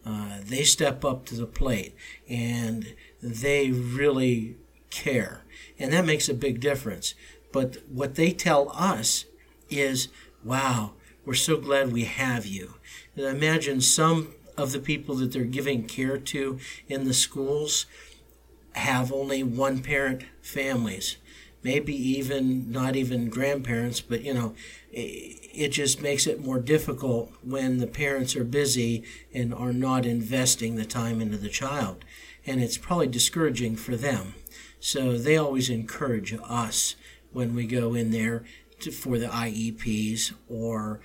Uh, 0.05 0.37
they 0.43 0.63
step 0.63 1.03
up 1.03 1.25
to 1.25 1.35
the 1.35 1.47
plate 1.47 1.95
and 2.29 2.93
they 3.19 3.71
really 3.71 4.57
care. 4.91 5.43
And 5.79 5.91
that 5.91 6.05
makes 6.05 6.29
a 6.29 6.35
big 6.35 6.59
difference. 6.59 7.15
But 7.51 7.77
what 7.89 8.13
they 8.13 8.31
tell 8.31 8.71
us 8.75 9.25
is, 9.71 10.09
wow, 10.43 10.91
we're 11.25 11.33
so 11.33 11.57
glad 11.57 11.91
we 11.91 12.03
have 12.03 12.45
you. 12.45 12.75
And 13.15 13.25
imagine 13.25 13.81
some 13.81 14.35
of 14.55 14.71
the 14.71 14.79
people 14.79 15.15
that 15.15 15.31
they're 15.31 15.45
giving 15.45 15.87
care 15.87 16.19
to 16.19 16.59
in 16.87 17.05
the 17.05 17.15
schools 17.15 17.87
have 18.73 19.11
only 19.11 19.41
one 19.41 19.81
parent 19.81 20.25
families 20.43 21.17
maybe 21.63 21.93
even 21.93 22.71
not 22.71 22.95
even 22.95 23.29
grandparents, 23.29 24.01
but 24.01 24.23
you 24.23 24.33
know, 24.33 24.53
it 24.91 25.69
just 25.69 26.01
makes 26.01 26.25
it 26.25 26.43
more 26.43 26.59
difficult 26.59 27.31
when 27.43 27.77
the 27.77 27.87
parents 27.87 28.35
are 28.35 28.43
busy 28.43 29.03
and 29.33 29.53
are 29.53 29.73
not 29.73 30.05
investing 30.05 30.75
the 30.75 30.85
time 30.85 31.21
into 31.21 31.37
the 31.37 31.49
child. 31.49 32.03
And 32.45 32.61
it's 32.61 32.77
probably 32.77 33.07
discouraging 33.07 33.75
for 33.75 33.95
them. 33.95 34.35
So 34.79 35.17
they 35.17 35.37
always 35.37 35.69
encourage 35.69 36.33
us 36.43 36.95
when 37.31 37.53
we 37.53 37.67
go 37.67 37.93
in 37.93 38.11
there 38.11 38.45
to, 38.79 38.91
for 38.91 39.19
the 39.19 39.27
IEPs 39.27 40.33
or 40.47 41.01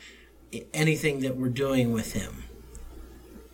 anything 0.73 1.21
that 1.21 1.37
we're 1.37 1.49
doing 1.49 1.93
with 1.93 2.13
him. 2.13 2.45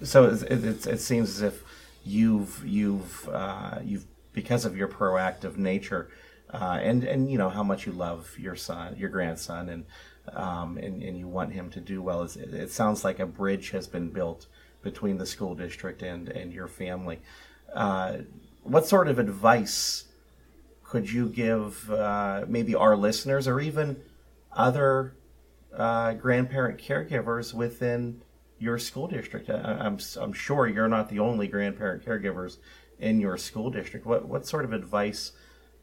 So 0.02 0.26
it, 0.26 0.42
it, 0.42 0.87
it 0.87 1.00
seems 1.00 1.30
as 1.30 1.42
if 1.42 1.62
you've 2.04 2.62
you've 2.64 3.28
uh, 3.28 3.78
you've 3.85 4.07
because 4.33 4.64
of 4.64 4.76
your 4.76 4.88
proactive 4.88 5.57
nature 5.57 6.11
uh, 6.52 6.78
and 6.83 7.04
and 7.04 7.30
you 7.30 7.38
know 7.38 7.49
how 7.49 7.62
much 7.62 7.87
you 7.87 7.92
love 7.92 8.37
your 8.38 8.57
son, 8.57 8.97
your 8.99 9.09
grandson, 9.09 9.69
and 9.69 9.85
um, 10.35 10.78
and, 10.78 11.02
and 11.02 11.19
you 11.19 11.28
want 11.28 11.52
him 11.52 11.71
to 11.71 11.80
do 11.80 12.02
well. 12.02 12.23
It, 12.23 12.37
it 12.37 12.71
sounds 12.71 13.04
like 13.04 13.19
a 13.19 13.26
bridge 13.26 13.71
has 13.71 13.87
been 13.87 14.11
built 14.11 14.47
between 14.83 15.19
the 15.19 15.26
school 15.26 15.54
district 15.54 16.02
and 16.02 16.28
and 16.28 16.52
your 16.52 16.69
family. 16.69 17.21
Uh, 17.73 18.19
what 18.62 18.87
sort 18.87 19.09
of 19.09 19.19
advice 19.19 20.04
could 20.83 21.11
you 21.11 21.28
give 21.28 21.90
uh, 21.90 22.45
maybe 22.49 22.75
our 22.75 22.97
listeners 22.97 23.47
or 23.47 23.61
even 23.61 23.97
other 24.52 25.14
uh, 25.76 26.14
grandparent 26.14 26.80
caregivers 26.80 27.54
within 27.54 28.23
your 28.59 28.76
school 28.78 29.07
district? 29.07 29.49
I, 29.50 29.54
I'm 29.54 29.99
I'm 30.21 30.33
sure 30.33 30.66
you're 30.66 30.88
not 30.88 31.09
the 31.09 31.21
only 31.21 31.47
grandparent 31.47 32.04
caregivers 32.04 32.57
in 32.99 33.21
your 33.21 33.37
school 33.37 33.71
district. 33.71 34.04
What 34.04 34.26
what 34.26 34.47
sort 34.47 34.64
of 34.64 34.73
advice 34.73 35.33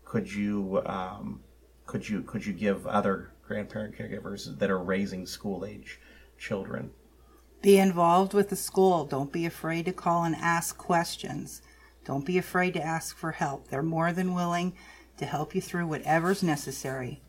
could 0.07 0.31
you 0.31 0.81
um, 0.85 1.41
could 1.85 2.07
you 2.07 2.21
could 2.21 2.45
you 2.45 2.53
give 2.53 2.87
other 2.87 3.31
grandparent 3.45 3.95
caregivers 3.95 4.57
that 4.57 4.69
are 4.69 4.79
raising 4.79 5.25
school 5.25 5.65
age 5.65 5.99
children? 6.37 6.91
Be 7.61 7.77
involved 7.77 8.33
with 8.33 8.49
the 8.49 8.55
school. 8.55 9.05
Don't 9.05 9.31
be 9.31 9.45
afraid 9.45 9.85
to 9.85 9.93
call 9.93 10.23
and 10.23 10.35
ask 10.35 10.77
questions. 10.77 11.61
Don't 12.05 12.25
be 12.25 12.37
afraid 12.37 12.73
to 12.75 12.81
ask 12.81 13.17
for 13.17 13.31
help. 13.31 13.67
They're 13.67 13.83
more 13.83 14.13
than 14.13 14.33
willing 14.33 14.73
to 15.17 15.25
help 15.25 15.53
you 15.53 15.61
through 15.61 15.87
whatever's 15.87 16.43
necessary. 16.43 17.21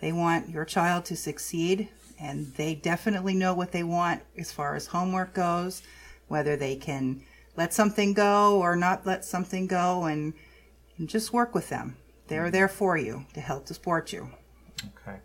They 0.00 0.10
want 0.10 0.48
your 0.48 0.64
child 0.64 1.04
to 1.06 1.16
succeed, 1.16 1.88
and 2.18 2.52
they 2.54 2.74
definitely 2.74 3.34
know 3.34 3.54
what 3.54 3.70
they 3.70 3.84
want 3.84 4.22
as 4.36 4.50
far 4.50 4.74
as 4.74 4.88
homework 4.88 5.34
goes, 5.34 5.82
whether 6.26 6.56
they 6.56 6.74
can 6.74 7.22
let 7.56 7.72
something 7.72 8.12
go 8.12 8.58
or 8.58 8.74
not 8.74 9.06
let 9.06 9.24
something 9.24 9.68
go, 9.68 10.04
and, 10.04 10.34
and 10.98 11.08
just 11.08 11.32
work 11.32 11.54
with 11.54 11.68
them. 11.68 11.96
They're 12.28 12.50
there 12.50 12.68
for 12.68 12.96
you 12.96 13.26
to 13.34 13.40
help 13.40 13.66
to 13.66 13.74
support 13.74 14.12
you. 14.12 14.30
Okay. 15.00 15.18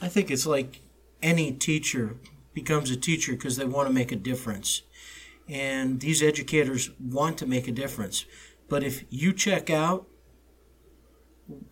I 0.00 0.08
think 0.08 0.30
it's 0.30 0.46
like 0.46 0.80
any 1.22 1.52
teacher 1.52 2.16
becomes 2.52 2.90
a 2.90 2.96
teacher 2.96 3.32
because 3.32 3.56
they 3.56 3.64
want 3.64 3.88
to 3.88 3.94
make 3.94 4.12
a 4.12 4.16
difference. 4.16 4.82
And 5.48 6.00
these 6.00 6.22
educators 6.22 6.90
want 7.00 7.38
to 7.38 7.46
make 7.46 7.68
a 7.68 7.72
difference. 7.72 8.24
But 8.68 8.82
if 8.82 9.04
you 9.10 9.32
check 9.32 9.70
out, 9.70 10.06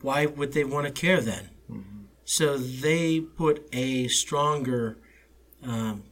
why 0.01 0.27
would 0.27 0.53
they 0.53 0.65
want 0.65 0.87
to 0.87 0.93
care 0.93 1.21
then? 1.21 1.51
Mm-hmm. 1.71 2.05
So 2.25 2.57
they 2.57 3.21
put 3.21 3.69
a 3.73 4.09
stronger, 4.09 4.99
um, 5.63 6.05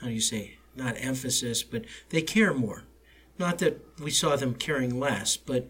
how 0.00 0.06
do 0.06 0.12
you 0.12 0.20
say, 0.20 0.58
not 0.74 0.94
emphasis, 0.98 1.62
but 1.62 1.84
they 2.08 2.22
care 2.22 2.54
more. 2.54 2.84
Not 3.38 3.58
that 3.58 3.80
we 4.00 4.10
saw 4.10 4.36
them 4.36 4.54
caring 4.54 4.98
less, 4.98 5.36
but 5.36 5.68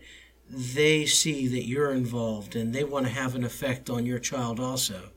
they 0.53 1.07
see 1.07 1.49
that 1.49 1.67
you're 1.67 1.93
involved 1.93 2.55
and 2.55 2.75
they 2.75 2.85
want 2.85 3.07
to 3.07 3.13
have 3.13 3.35
an 3.35 3.43
effect 3.43 3.89
on 3.89 4.05
your 4.05 4.19
child 4.19 4.61
also. 4.61 5.09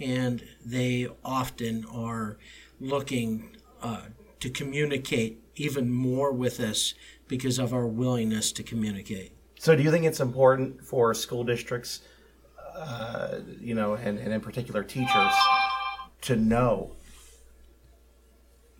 And 0.00 0.42
they 0.64 1.08
often 1.24 1.84
are 1.92 2.38
looking 2.80 3.56
uh, 3.80 4.02
to 4.40 4.50
communicate 4.50 5.40
even 5.54 5.92
more 5.92 6.32
with 6.32 6.58
us 6.58 6.94
because 7.28 7.58
of 7.58 7.72
our 7.72 7.86
willingness 7.86 8.50
to 8.52 8.64
communicate. 8.64 9.32
So, 9.58 9.76
do 9.76 9.82
you 9.82 9.90
think 9.90 10.06
it's 10.06 10.20
important 10.20 10.82
for 10.84 11.14
school 11.14 11.44
districts, 11.44 12.00
uh, 12.74 13.40
you 13.60 13.74
know, 13.74 13.94
and, 13.94 14.18
and 14.18 14.32
in 14.32 14.40
particular 14.40 14.82
teachers, 14.82 15.32
to 16.22 16.34
know 16.34 16.96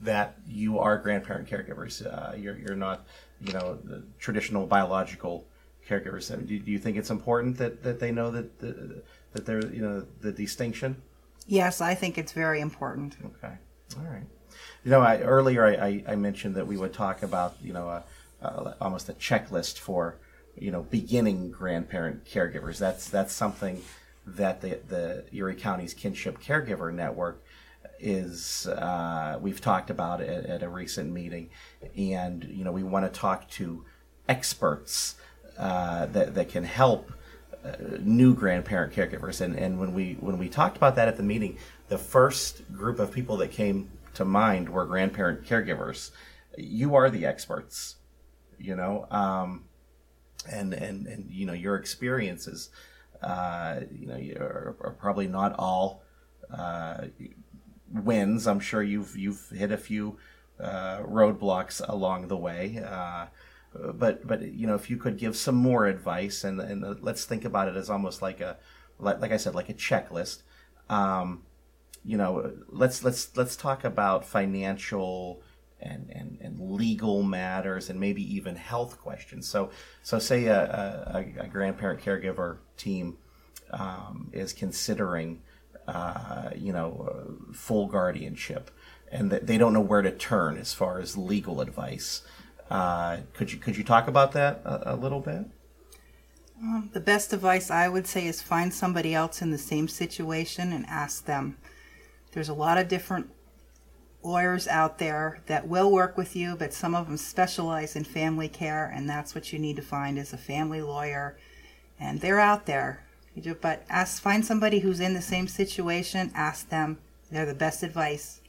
that 0.01 0.39
you 0.49 0.79
are 0.79 0.97
grandparent 0.97 1.49
caregivers? 1.49 2.05
Uh, 2.05 2.35
you're, 2.35 2.59
you're 2.59 2.77
not, 2.77 3.07
you 3.43 3.53
know, 3.53 3.79
the 3.85 4.03
traditional 4.19 4.67
biological 4.67 5.47
caregivers. 5.89 6.29
Do, 6.47 6.59
do 6.59 6.71
you 6.71 6.79
think 6.79 6.97
it's 6.97 7.11
important 7.11 7.59
that, 7.59 7.83
that 7.83 8.01
they 8.01 8.13
know 8.13 8.31
that 8.31 8.59
the, 8.59 9.03
that 9.33 9.47
they're 9.47 9.65
you 9.67 9.83
know 9.83 10.07
the 10.21 10.33
distinction? 10.33 11.01
Yes, 11.47 11.81
I 11.81 11.95
think 11.95 12.19
it's 12.19 12.33
very 12.33 12.61
important. 12.61 13.17
Okay, 13.25 13.55
all 13.97 14.05
right. 14.05 14.25
You 14.85 14.91
know, 14.91 15.01
I, 15.01 15.19
earlier 15.19 15.65
I, 15.65 15.73
I, 15.73 16.05
I, 16.09 16.17
mentioned 16.17 16.55
that 16.55 16.67
we 16.67 16.77
would 16.77 16.93
talk 16.93 17.23
about 17.23 17.57
you 17.63 17.73
know 17.73 17.89
a, 17.89 18.05
a, 18.43 18.77
almost 18.81 19.09
a 19.09 19.15
checklist 19.15 19.79
for 19.79 20.17
you 20.57 20.71
know 20.71 20.83
beginning 20.83 21.51
grandparent 21.51 22.25
caregivers. 22.25 22.79
That's 22.79 23.09
that's 23.09 23.33
something 23.33 23.83
that 24.27 24.61
the 24.61 24.81
the 24.89 25.25
Erie 25.33 25.55
County's 25.55 25.95
Kinship 25.95 26.41
Caregiver 26.41 26.93
Network 26.93 27.43
is 27.99 28.67
uh, 28.67 29.39
we've 29.41 29.61
talked 29.61 29.91
about 29.91 30.21
at, 30.21 30.47
at 30.47 30.63
a 30.63 30.69
recent 30.69 31.13
meeting, 31.13 31.51
and 31.97 32.45
you 32.45 32.65
know 32.65 32.73
we 32.73 32.83
want 32.83 33.13
to 33.13 33.21
talk 33.21 33.49
to 33.51 33.85
experts 34.29 35.17
uh, 35.61 36.07
that 36.07 36.35
that 36.35 36.49
can 36.49 36.65
help 36.65 37.13
uh, 37.63 37.73
new 38.01 38.35
grandparent 38.35 38.95
caregivers. 38.95 39.43
And 39.43 39.55
and 39.55 39.79
when 39.79 39.93
we 39.93 40.15
when 40.15 40.39
we 40.39 40.49
talked 40.49 40.79
about 40.79 40.97
that 40.97 41.07
at 41.07 41.19
the 41.19 41.23
meeting, 41.23 41.59
the 41.89 41.99
first 41.99 42.73
group 42.73 42.99
of 42.99 43.13
people 43.13 43.37
that 43.37 43.51
came 43.51 43.91
to 44.15 44.25
mind 44.25 44.71
were 44.71 44.87
grandparent 44.87 45.45
caregivers. 45.45 46.13
You 46.57 46.95
are 46.95 47.11
the 47.11 47.27
experts, 47.27 47.97
you 48.59 48.75
know, 48.75 49.07
um, 49.11 49.65
and 50.51 50.73
and 50.73 51.07
and 51.07 51.31
you 51.31 51.45
know 51.45 51.53
your 51.53 51.77
experiences. 51.77 52.71
Uh, 53.23 53.81
you 53.93 54.07
know, 54.07 54.17
are, 54.41 54.77
are, 54.81 54.97
probably 54.99 55.27
not 55.27 55.55
all 55.59 56.03
uh, 56.51 57.05
wins. 57.93 58.47
I'm 58.47 58.61
sure 58.61 58.83
you've 58.83 59.15
you've 59.15 59.51
hit 59.51 59.73
a 59.73 59.77
few 59.77 60.17
uh, 60.59 61.01
roadblocks 61.01 61.87
along 61.87 62.29
the 62.29 62.37
way. 62.39 62.83
But 63.73 64.27
but 64.27 64.43
you 64.43 64.67
know 64.67 64.75
if 64.75 64.91
you 64.91 64.97
could 64.97 65.17
give 65.17 65.37
some 65.37 65.55
more 65.55 65.87
advice 65.87 66.43
and 66.45 66.61
and 66.61 66.85
uh, 66.85 66.95
let's 67.01 67.25
think 67.25 67.45
about 67.45 67.69
it 67.69 67.77
as 67.77 67.89
almost 67.89 68.21
like 68.21 68.41
a 68.41 68.57
like, 68.99 69.21
like 69.21 69.33
I 69.33 69.37
said 69.37 69.55
like 69.55 69.69
a 69.69 69.75
checklist. 69.75 70.43
Um, 70.89 71.43
you 72.05 72.17
know 72.17 72.53
let's 72.69 73.05
let's 73.05 73.37
let's 73.37 73.57
talk 73.57 73.85
about 73.85 74.25
financial 74.25 75.43
and, 75.83 76.11
and, 76.11 76.39
and 76.41 76.61
legal 76.61 77.23
matters 77.23 77.89
and 77.89 77.99
maybe 77.99 78.23
even 78.35 78.57
health 78.57 78.99
questions. 78.99 79.49
So 79.49 79.71
so 80.03 80.19
say 80.19 80.47
a, 80.47 81.25
a, 81.39 81.45
a 81.45 81.47
grandparent 81.47 82.01
caregiver 82.01 82.59
team 82.77 83.19
um, 83.71 84.31
is 84.33 84.53
considering 84.53 85.43
uh, 85.87 86.51
you 86.57 86.73
know 86.73 87.39
full 87.53 87.87
guardianship 87.87 88.71
and 89.11 89.31
that 89.31 89.47
they 89.47 89.59
don't 89.59 89.73
know 89.73 89.81
where 89.81 90.03
to 90.03 90.11
turn 90.11 90.57
as 90.57 90.73
far 90.73 91.01
as 91.01 91.17
legal 91.17 91.61
advice 91.61 92.23
uh, 92.71 93.19
could 93.35 93.53
you 93.53 93.59
could 93.59 93.77
you 93.77 93.85
talk 93.85 94.09
about 94.09 94.33
that 94.33 94.63
a, 94.65 94.95
a 94.95 94.97
little 94.97 95.21
bit? 95.21 95.45
Um, 96.63 96.91
the 96.93 97.01
best 97.01 97.33
advice 97.33 97.71
I 97.71 97.89
would 97.89 98.07
say 98.07 98.27
is 98.27 98.43
find 98.43 98.73
somebody 98.73 99.15
else 99.15 99.41
in 99.41 99.51
the 99.51 99.59
same 99.59 99.89
situation 99.89 100.73
and 100.73 100.87
ask 100.87 101.25
them. 101.25 101.57
There's 102.33 102.51
a 102.51 102.55
lot 102.55 102.79
of 102.79 102.87
different 102.87 103.31
lawyers 104.23 104.69
out 104.69 104.99
there 104.99 105.41
that 105.47 105.67
will 105.67 105.91
work 105.91 106.17
with 106.17 106.37
you, 106.37 106.55
but 106.57 106.75
some 106.75 106.95
of 106.95 107.07
them 107.07 107.17
specialize 107.17 107.97
in 107.97 108.05
family 108.05 108.49
care, 108.49 108.93
and 108.95 109.09
that's 109.09 109.35
what 109.35 109.53
you 109.53 109.59
need 109.59 109.77
to 109.77 109.83
find 109.83 110.19
is 110.19 110.33
a 110.33 110.39
family 110.39 110.83
lawyer. 110.83 111.39
And 111.99 112.21
they're 112.21 112.41
out 112.41 112.67
there. 112.67 113.05
But 113.61 113.85
ask, 113.89 114.21
find 114.23 114.45
somebody 114.45 114.81
who's 114.81 115.01
in 115.01 115.15
the 115.15 115.23
same 115.23 115.49
situation. 115.49 116.31
Ask 116.35 116.69
them. 116.69 116.99
They're 117.31 117.47
the 117.47 117.55
best 117.55 117.83
advice 117.83 118.41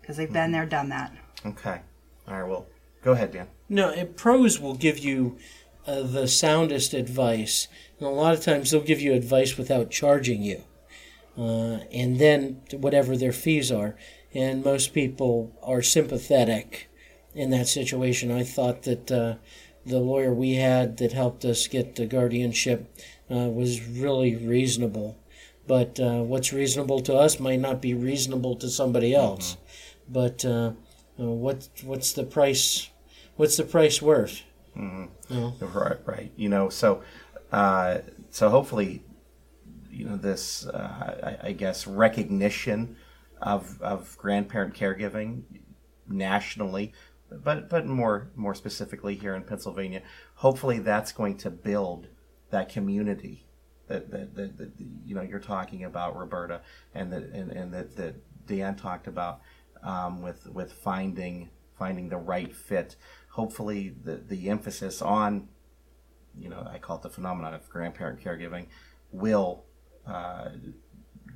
because 0.00 0.16
they've 0.16 0.32
been 0.32 0.44
mm-hmm. 0.44 0.52
there, 0.52 0.66
done 0.66 0.88
that. 0.90 1.12
Okay. 1.44 1.80
All 2.28 2.34
right. 2.34 2.48
Well, 2.48 2.66
go 3.06 3.12
ahead, 3.12 3.30
Dan. 3.30 3.46
No, 3.68 4.04
pros 4.16 4.58
will 4.60 4.74
give 4.74 4.98
you 4.98 5.38
uh, 5.86 6.02
the 6.02 6.26
soundest 6.26 6.92
advice, 6.92 7.68
and 7.98 8.08
a 8.08 8.10
lot 8.10 8.34
of 8.34 8.42
times 8.42 8.70
they'll 8.70 8.80
give 8.80 9.00
you 9.00 9.12
advice 9.14 9.56
without 9.56 9.92
charging 9.92 10.42
you, 10.42 10.64
uh, 11.38 11.78
and 11.92 12.18
then 12.18 12.62
whatever 12.72 13.16
their 13.16 13.32
fees 13.32 13.70
are. 13.70 13.96
and 14.34 14.64
most 14.64 14.92
people 14.92 15.56
are 15.62 15.80
sympathetic 15.80 16.90
in 17.32 17.50
that 17.50 17.68
situation. 17.68 18.30
I 18.32 18.42
thought 18.42 18.82
that 18.82 19.10
uh, 19.10 19.36
the 19.86 20.00
lawyer 20.00 20.34
we 20.34 20.56
had 20.56 20.96
that 20.96 21.12
helped 21.12 21.44
us 21.44 21.68
get 21.68 21.94
the 21.94 22.06
guardianship 22.06 22.92
uh, 23.30 23.48
was 23.48 23.86
really 23.86 24.34
reasonable. 24.34 25.16
But 25.66 25.98
uh, 26.00 26.22
what's 26.22 26.52
reasonable 26.52 27.00
to 27.02 27.14
us 27.14 27.40
might 27.40 27.60
not 27.60 27.80
be 27.80 27.94
reasonable 27.94 28.56
to 28.56 28.68
somebody 28.68 29.14
else. 29.14 29.52
Mm-hmm. 29.52 30.12
But 30.12 30.44
uh, 30.44 30.72
what 31.16 31.68
what's 31.82 32.12
the 32.12 32.24
price? 32.24 32.90
What's 33.36 33.56
the 33.56 33.64
price 33.64 34.00
worth? 34.02 34.42
Mm-hmm. 34.76 35.34
You 35.34 35.40
know? 35.40 35.54
Right, 35.60 35.98
right. 36.04 36.32
You 36.36 36.48
know, 36.48 36.68
so 36.68 37.02
uh, 37.52 37.98
so 38.30 38.48
hopefully, 38.48 39.02
you 39.90 40.04
know, 40.04 40.16
this 40.16 40.66
uh, 40.66 41.36
I, 41.42 41.48
I 41.48 41.52
guess 41.52 41.86
recognition 41.86 42.96
of 43.40 43.80
of 43.82 44.16
grandparent 44.18 44.74
caregiving 44.74 45.42
nationally 46.08 46.92
but 47.30 47.68
but 47.68 47.86
more 47.86 48.28
more 48.36 48.54
specifically 48.54 49.14
here 49.14 49.34
in 49.34 49.42
Pennsylvania, 49.42 50.02
hopefully 50.36 50.78
that's 50.78 51.12
going 51.12 51.36
to 51.38 51.50
build 51.50 52.08
that 52.50 52.68
community 52.68 53.46
that 53.88 54.10
that, 54.10 54.34
that, 54.34 54.58
that 54.58 54.70
you 55.04 55.14
know 55.14 55.22
you're 55.22 55.40
talking 55.40 55.84
about 55.84 56.16
Roberta 56.16 56.60
and 56.94 57.12
that 57.12 57.24
and, 57.24 57.50
and 57.50 57.72
that, 57.74 57.96
that 57.96 58.14
Dan 58.46 58.76
talked 58.76 59.06
about 59.06 59.40
um, 59.82 60.22
with 60.22 60.46
with 60.46 60.72
finding 60.72 61.50
finding 61.78 62.08
the 62.08 62.16
right 62.16 62.54
fit. 62.54 62.96
Hopefully 63.36 63.94
the 64.02 64.16
the 64.16 64.48
emphasis 64.48 65.02
on 65.02 65.48
you 66.38 66.48
know 66.48 66.66
I 66.70 66.78
call 66.78 66.96
it 66.96 67.02
the 67.02 67.10
phenomenon 67.10 67.52
of 67.52 67.68
grandparent 67.68 68.18
caregiving 68.24 68.66
will 69.12 69.64
uh, 70.06 70.48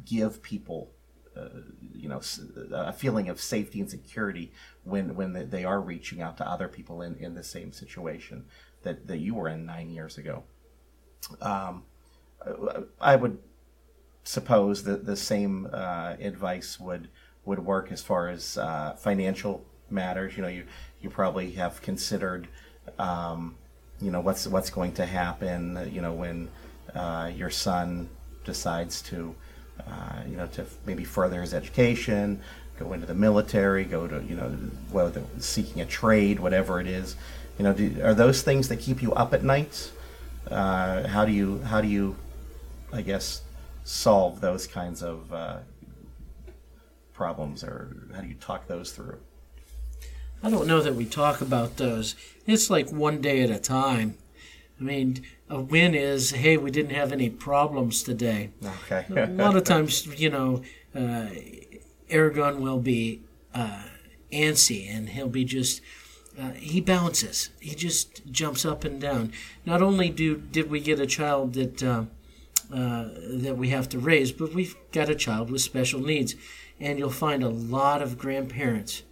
give 0.06 0.42
people 0.42 0.92
uh, 1.36 1.48
you 1.94 2.08
know 2.08 2.22
a 2.72 2.92
feeling 2.92 3.28
of 3.28 3.38
safety 3.38 3.80
and 3.80 3.90
security 3.90 4.50
when 4.84 5.14
when 5.14 5.50
they 5.50 5.64
are 5.64 5.78
reaching 5.78 6.22
out 6.22 6.38
to 6.38 6.48
other 6.48 6.68
people 6.68 7.02
in, 7.02 7.16
in 7.16 7.34
the 7.34 7.44
same 7.44 7.70
situation 7.70 8.46
that, 8.82 9.06
that 9.06 9.18
you 9.18 9.34
were 9.34 9.48
in 9.48 9.66
nine 9.66 9.90
years 9.90 10.16
ago. 10.16 10.44
Um, 11.42 11.84
I 12.98 13.16
would 13.16 13.36
suppose 14.24 14.84
that 14.84 15.04
the 15.04 15.16
same 15.16 15.68
uh, 15.70 16.16
advice 16.18 16.80
would 16.80 17.08
would 17.44 17.58
work 17.58 17.92
as 17.92 18.00
far 18.00 18.30
as 18.30 18.56
uh, 18.56 18.94
financial 18.94 19.66
matters. 19.90 20.36
You 20.36 20.42
know, 20.42 20.48
you 20.48 20.64
you 21.02 21.10
probably 21.10 21.52
have 21.52 21.80
considered, 21.82 22.48
um, 22.98 23.56
you 24.00 24.10
know, 24.10 24.20
what's 24.20 24.46
what's 24.46 24.70
going 24.70 24.92
to 24.94 25.06
happen. 25.06 25.90
You 25.92 26.00
know, 26.00 26.12
when 26.12 26.48
uh, 26.94 27.30
your 27.34 27.50
son 27.50 28.08
decides 28.44 29.02
to 29.02 29.34
uh, 29.86 30.22
you 30.28 30.36
know, 30.36 30.46
to 30.46 30.66
maybe 30.86 31.04
further 31.04 31.40
his 31.40 31.54
education, 31.54 32.40
go 32.78 32.92
into 32.92 33.06
the 33.06 33.14
military, 33.14 33.84
go 33.84 34.06
to, 34.06 34.22
you 34.24 34.34
know, 34.34 34.48
whether 34.90 35.22
seeking 35.38 35.80
a 35.80 35.86
trade, 35.86 36.40
whatever 36.40 36.80
it 36.80 36.86
is. 36.86 37.16
You 37.58 37.64
know, 37.64 37.72
do, 37.72 38.00
are 38.02 38.14
those 38.14 38.42
things 38.42 38.68
that 38.68 38.78
keep 38.80 39.02
you 39.02 39.12
up 39.12 39.34
at 39.34 39.44
night? 39.44 39.90
Uh, 40.50 41.06
how 41.06 41.24
do 41.24 41.32
you, 41.32 41.60
how 41.62 41.80
do 41.80 41.88
you, 41.88 42.16
I 42.92 43.02
guess, 43.02 43.42
solve 43.84 44.40
those 44.40 44.66
kinds 44.66 45.02
of 45.02 45.32
uh, 45.32 45.58
problems, 47.12 47.62
or 47.62 47.96
how 48.14 48.20
do 48.22 48.28
you 48.28 48.34
talk 48.34 48.66
those 48.66 48.92
through? 48.92 49.18
I 50.42 50.50
don't 50.50 50.66
know 50.66 50.80
that 50.80 50.94
we 50.94 51.04
talk 51.04 51.40
about 51.40 51.76
those. 51.76 52.14
It's 52.46 52.70
like 52.70 52.90
one 52.90 53.20
day 53.20 53.42
at 53.42 53.50
a 53.50 53.58
time. 53.58 54.16
I 54.80 54.82
mean, 54.82 55.22
a 55.50 55.60
win 55.60 55.94
is, 55.94 56.30
hey, 56.30 56.56
we 56.56 56.70
didn't 56.70 56.94
have 56.94 57.12
any 57.12 57.28
problems 57.28 58.02
today. 58.02 58.50
Okay. 58.90 59.04
a 59.14 59.26
lot 59.26 59.56
of 59.56 59.64
times, 59.64 60.06
you 60.18 60.30
know, 60.30 60.62
uh, 60.94 61.26
Aragon 62.08 62.62
will 62.62 62.78
be 62.78 63.20
uh, 63.54 63.84
antsy 64.32 64.88
and 64.90 65.10
he'll 65.10 65.28
be 65.28 65.44
just. 65.44 65.82
Uh, 66.40 66.52
he 66.52 66.80
bounces. 66.80 67.50
He 67.60 67.74
just 67.74 68.24
jumps 68.30 68.64
up 68.64 68.84
and 68.84 69.00
down. 69.00 69.32
Not 69.66 69.82
only 69.82 70.08
do 70.08 70.36
did 70.36 70.70
we 70.70 70.80
get 70.80 71.00
a 71.00 71.06
child 71.06 71.54
that 71.54 71.82
uh, 71.82 72.04
uh, 72.72 73.08
that 73.32 73.56
we 73.58 73.70
have 73.70 73.88
to 73.90 73.98
raise, 73.98 74.32
but 74.32 74.54
we've 74.54 74.76
got 74.92 75.10
a 75.10 75.14
child 75.14 75.50
with 75.50 75.60
special 75.60 76.00
needs, 76.00 76.36
and 76.78 76.98
you'll 76.98 77.10
find 77.10 77.42
a 77.42 77.48
lot 77.48 78.00
of 78.00 78.16
grandparents 78.16 79.02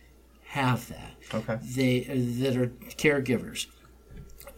have 0.49 0.89
that. 0.89 1.15
Okay. 1.35 1.59
They 1.63 2.01
that 2.01 2.57
are 2.57 2.69
caregivers 2.97 3.67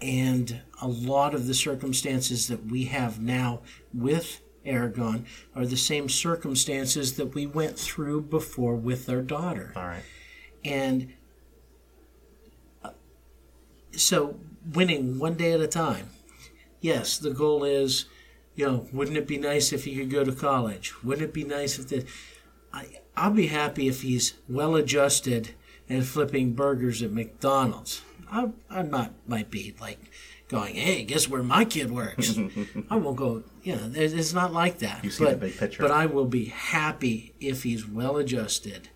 and 0.03 0.61
a 0.81 0.89
lot 0.89 1.35
of 1.35 1.47
the 1.47 1.55
circumstances 1.55 2.49
that 2.49 2.67
we 2.67 2.85
have 2.85 3.21
now 3.21 3.61
with 3.93 4.41
Aragon 4.65 5.27
are 5.55 5.67
the 5.67 5.77
same 5.77 6.09
circumstances 6.09 7.15
that 7.15 7.35
we 7.35 7.47
went 7.47 7.79
through 7.79 8.23
before 8.23 8.75
with 8.75 9.09
our 9.09 9.21
daughter. 9.21 9.73
All 9.77 9.85
right. 9.85 10.03
And 10.65 11.13
uh, 12.83 12.91
so 13.93 14.37
winning 14.73 15.19
one 15.19 15.35
day 15.35 15.53
at 15.53 15.61
a 15.61 15.69
time. 15.69 16.11
Yes, 16.81 17.19
the 17.19 17.31
goal 17.31 17.65
is, 17.65 18.07
you 18.55 18.67
know, 18.67 18.87
wouldn't 18.93 19.17
it 19.17 19.27
be 19.27 19.39
nice 19.39 19.73
if 19.73 19.85
he 19.85 19.97
could 19.97 20.11
go 20.11 20.25
to 20.25 20.33
college? 20.33 20.95
Wouldn't 21.03 21.29
it 21.29 21.35
be 21.35 21.45
nice 21.45 21.79
if 21.79 21.89
the 21.89 22.07
I, 22.73 23.01
I'll 23.17 23.33
be 23.33 23.49
happy 23.49 23.89
if 23.89 24.03
he's 24.03 24.35
well 24.49 24.77
adjusted 24.77 25.55
and 25.91 26.07
flipping 26.07 26.53
burgers 26.53 27.03
at 27.03 27.13
McDonald's. 27.13 28.03
I, 28.31 28.51
I 28.71 28.83
not 28.83 29.13
might 29.27 29.51
be 29.51 29.75
like 29.81 29.99
going, 30.49 30.77
hey, 30.77 31.03
guess 31.03 31.29
where 31.29 31.43
my 31.43 31.65
kid 31.65 31.91
works? 31.91 32.39
I 32.91 32.97
won't 32.97 33.17
go. 33.17 33.43
You 33.63 33.77
know, 33.77 33.91
it's 33.95 34.33
not 34.33 34.53
like 34.53 34.79
that. 34.79 35.05
You 35.05 35.11
see 35.11 35.25
but, 35.25 35.41
the 35.41 35.47
big 35.47 35.59
picture. 35.59 35.83
But 35.83 35.91
I 35.91 36.07
will 36.07 36.27
be 36.27 36.47
happy 36.47 37.35
if 37.41 37.65
he's 37.65 37.87
well 37.87 38.17
adjusted, 38.17 38.89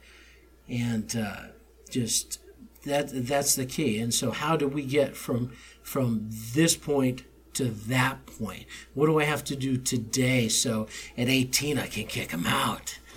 and 0.69 1.15
uh, 1.17 1.49
just 1.91 2.39
that 2.85 3.09
that's 3.27 3.57
the 3.57 3.67
key. 3.67 3.99
And 3.99 4.15
so, 4.15 4.31
how 4.31 4.57
do 4.57 4.69
we 4.69 4.85
get 4.85 5.17
from 5.17 5.51
from 5.83 6.31
this 6.55 6.77
point 6.77 7.25
to 7.55 7.65
that 7.65 8.27
point? 8.27 8.67
What 8.95 9.07
do 9.07 9.19
I 9.21 9.25
have 9.25 9.45
to 9.45 9.57
do 9.57 9.77
today 9.77 10.49
so 10.49 10.89
at 11.17 11.29
18 11.29 11.79
I 11.79 11.87
can 11.87 12.07
kick 12.07 12.31
him 12.31 12.47
out? 12.47 12.99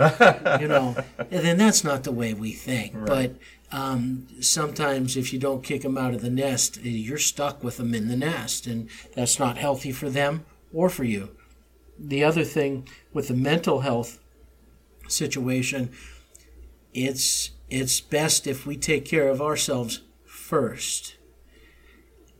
you 0.61 0.67
know, 0.67 0.95
and 1.17 1.43
then 1.43 1.57
that's 1.57 1.83
not 1.83 2.03
the 2.03 2.11
way 2.11 2.33
we 2.33 2.51
think. 2.51 2.93
Right. 2.93 3.07
But 3.07 3.35
um, 3.71 4.27
sometimes 4.39 5.17
if 5.17 5.33
you 5.33 5.39
don't 5.39 5.63
kick 5.63 5.81
them 5.81 5.97
out 5.97 6.13
of 6.13 6.21
the 6.21 6.29
nest, 6.29 6.77
you're 6.81 7.17
stuck 7.17 7.63
with 7.63 7.77
them 7.77 7.93
in 7.93 8.07
the 8.07 8.15
nest, 8.15 8.65
and 8.65 8.89
that's 9.13 9.39
not 9.39 9.57
healthy 9.57 9.91
for 9.91 10.09
them 10.09 10.45
or 10.73 10.89
for 10.89 11.03
you. 11.03 11.29
The 11.99 12.23
other 12.23 12.43
thing 12.43 12.87
with 13.13 13.27
the 13.27 13.33
mental 13.33 13.81
health 13.81 14.19
situation, 15.07 15.91
it's 16.93 17.51
it's 17.69 17.99
best 17.99 18.47
if 18.47 18.65
we 18.65 18.77
take 18.77 19.03
care 19.03 19.27
of 19.27 19.41
ourselves 19.41 20.01
first 20.23 21.15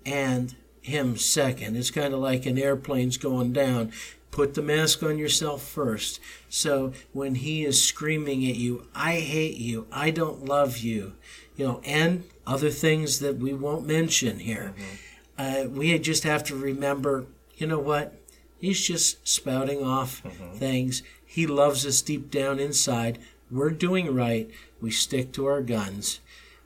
and 0.05 0.55
him 0.81 1.17
second. 1.17 1.75
It's 1.75 1.91
kind 1.91 2.13
of 2.13 2.21
like 2.21 2.45
an 2.45 2.57
airplane's 2.57 3.17
going 3.17 3.51
down. 3.51 3.91
Put 4.37 4.53
the 4.53 4.61
mask 4.61 5.01
on 5.01 5.17
yourself 5.17 5.63
first. 5.63 6.19
So 6.47 6.93
when 7.11 7.33
he 7.33 7.65
is 7.65 7.81
screaming 7.81 8.47
at 8.47 8.55
you, 8.55 8.87
I 8.93 9.13
hate 9.13 9.57
you, 9.57 9.87
I 9.91 10.11
don't 10.11 10.45
love 10.45 10.77
you, 10.77 11.15
you 11.55 11.65
know, 11.65 11.81
and 11.83 12.23
other 12.45 12.69
things 12.69 13.17
that 13.21 13.37
we 13.37 13.55
won't 13.55 13.87
mention 13.87 14.37
here, 14.37 14.75
mm-hmm. 14.77 15.65
uh, 15.65 15.69
we 15.75 15.97
just 15.97 16.23
have 16.23 16.43
to 16.43 16.55
remember, 16.55 17.25
you 17.55 17.65
know 17.65 17.79
what? 17.79 18.13
He's 18.61 18.85
just 18.85 19.27
spouting 19.27 19.83
off 19.83 20.21
mm-hmm. 20.21 20.53
things. 20.53 21.01
He 21.25 21.47
loves 21.47 21.83
us 21.83 22.03
deep 22.03 22.29
down 22.29 22.59
inside. 22.59 23.17
We're 23.49 23.71
doing 23.71 24.13
right. 24.13 24.51
We 24.79 24.91
stick 24.91 25.31
to 25.33 25.47
our 25.47 25.63
guns. 25.63 26.19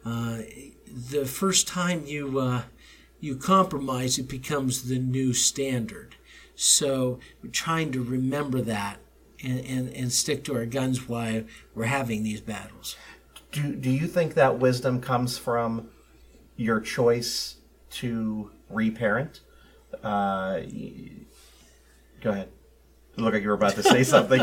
Uh, 0.05 0.39
the 1.09 1.25
first 1.25 1.69
time 1.69 2.03
you 2.05 2.37
uh, 2.37 2.63
you 3.21 3.37
compromise, 3.37 4.19
it 4.19 4.27
becomes 4.27 4.89
the 4.89 4.99
new 4.99 5.33
standard. 5.33 6.15
So 6.55 7.19
we're 7.41 7.49
trying 7.51 7.91
to 7.93 8.03
remember 8.03 8.61
that 8.61 8.99
and, 9.43 9.59
and, 9.65 9.89
and 9.93 10.11
stick 10.11 10.43
to 10.45 10.55
our 10.55 10.65
guns 10.65 11.07
while 11.07 11.43
we're 11.73 11.85
having 11.85 12.23
these 12.23 12.41
battles. 12.41 12.95
Do, 13.51 13.75
do 13.75 13.89
you 13.89 14.07
think 14.07 14.35
that 14.35 14.59
wisdom 14.59 15.01
comes 15.01 15.37
from 15.37 15.89
your 16.55 16.79
choice 16.79 17.57
to 17.91 18.51
reparent? 18.69 19.41
Uh, 20.03 20.61
go 22.21 22.31
ahead. 22.31 22.49
Look 23.17 23.33
like 23.33 23.43
you 23.43 23.49
were 23.49 23.55
about 23.55 23.73
to 23.73 23.83
say 23.83 24.03
something. 24.03 24.41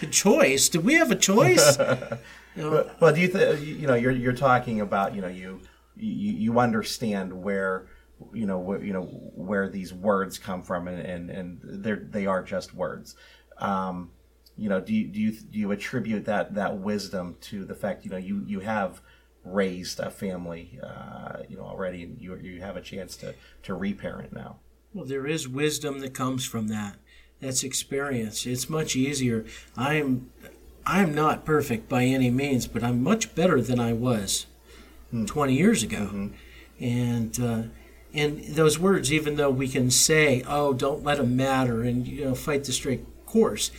choice? 0.10 0.68
Do 0.68 0.80
we 0.80 0.94
have 0.94 1.10
a 1.10 1.16
choice? 1.16 1.78
well, 2.56 2.90
well, 3.00 3.14
do 3.14 3.20
you 3.20 3.28
think 3.28 3.64
you 3.64 3.86
know 3.86 3.94
you're 3.94 4.12
you're 4.12 4.34
talking 4.34 4.80
about 4.82 5.14
you 5.14 5.22
know 5.22 5.28
you 5.28 5.60
you, 5.96 6.32
you 6.32 6.58
understand 6.58 7.32
where 7.32 7.86
you 8.32 8.46
know 8.46 8.58
where, 8.58 8.82
you 8.82 8.92
know 8.92 9.02
where 9.02 9.68
these 9.68 9.92
words 9.92 10.38
come 10.38 10.62
from 10.62 10.88
and 10.88 11.00
and, 11.00 11.30
and 11.30 11.60
they're 11.62 12.06
they 12.10 12.26
are 12.26 12.42
just 12.42 12.74
words. 12.74 13.16
Um, 13.58 14.10
you 14.56 14.68
know 14.68 14.80
do 14.80 14.94
you, 14.94 15.08
do 15.08 15.20
you 15.20 15.32
do 15.32 15.58
you 15.58 15.70
attribute 15.72 16.24
that 16.26 16.54
that 16.54 16.78
wisdom 16.78 17.36
to 17.42 17.64
the 17.64 17.74
fact 17.74 18.04
you 18.04 18.10
know 18.10 18.16
you 18.16 18.44
you 18.46 18.60
have 18.60 19.00
raised 19.44 20.00
a 20.00 20.10
family 20.10 20.78
uh, 20.82 21.38
you 21.48 21.56
know 21.56 21.62
already 21.62 22.02
and 22.02 22.20
you 22.20 22.36
you 22.36 22.60
have 22.60 22.76
a 22.76 22.80
chance 22.80 23.16
to 23.16 23.34
to 23.62 23.74
reparent 23.74 24.32
now? 24.32 24.58
Well 24.92 25.04
there 25.04 25.26
is 25.26 25.48
wisdom 25.48 26.00
that 26.00 26.14
comes 26.14 26.44
from 26.44 26.68
that. 26.68 26.96
That's 27.40 27.62
experience. 27.62 28.46
It's 28.46 28.68
much 28.68 28.96
easier. 28.96 29.44
I'm 29.76 30.30
I'm 30.84 31.14
not 31.14 31.44
perfect 31.44 31.88
by 31.88 32.04
any 32.04 32.30
means, 32.30 32.66
but 32.66 32.82
I'm 32.82 33.02
much 33.02 33.34
better 33.34 33.60
than 33.60 33.78
I 33.78 33.92
was 33.92 34.46
20 35.26 35.54
years 35.54 35.82
ago. 35.82 36.30
And 36.80 37.38
uh, 37.40 37.62
and 38.14 38.42
those 38.44 38.78
words, 38.78 39.12
even 39.12 39.36
though 39.36 39.50
we 39.50 39.68
can 39.68 39.90
say, 39.90 40.42
"Oh, 40.46 40.72
don't 40.72 41.04
let 41.04 41.18
them 41.18 41.36
matter," 41.36 41.82
and 41.82 42.06
you 42.06 42.24
know, 42.24 42.34
fight 42.34 42.64
the 42.64 42.72
straight 42.72 43.04
course, 43.26 43.70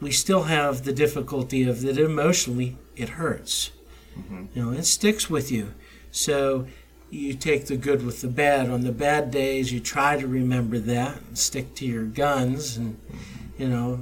we 0.00 0.10
still 0.10 0.44
have 0.44 0.84
the 0.84 0.92
difficulty 0.92 1.64
of 1.64 1.82
that 1.82 1.98
emotionally 1.98 2.76
it 2.96 3.10
hurts. 3.10 3.70
Mm-hmm. 4.18 4.44
You 4.54 4.64
know, 4.64 4.70
it 4.72 4.84
sticks 4.84 5.28
with 5.28 5.52
you. 5.52 5.74
So 6.10 6.66
you 7.10 7.34
take 7.34 7.66
the 7.66 7.76
good 7.76 8.04
with 8.04 8.22
the 8.22 8.28
bad. 8.28 8.70
On 8.70 8.82
the 8.82 8.92
bad 8.92 9.30
days, 9.30 9.72
you 9.72 9.80
try 9.80 10.18
to 10.18 10.26
remember 10.26 10.78
that 10.78 11.20
and 11.20 11.38
stick 11.38 11.74
to 11.76 11.86
your 11.86 12.04
guns, 12.04 12.76
and 12.76 12.96
mm-hmm. 12.96 13.62
you 13.62 13.68
know, 13.68 14.00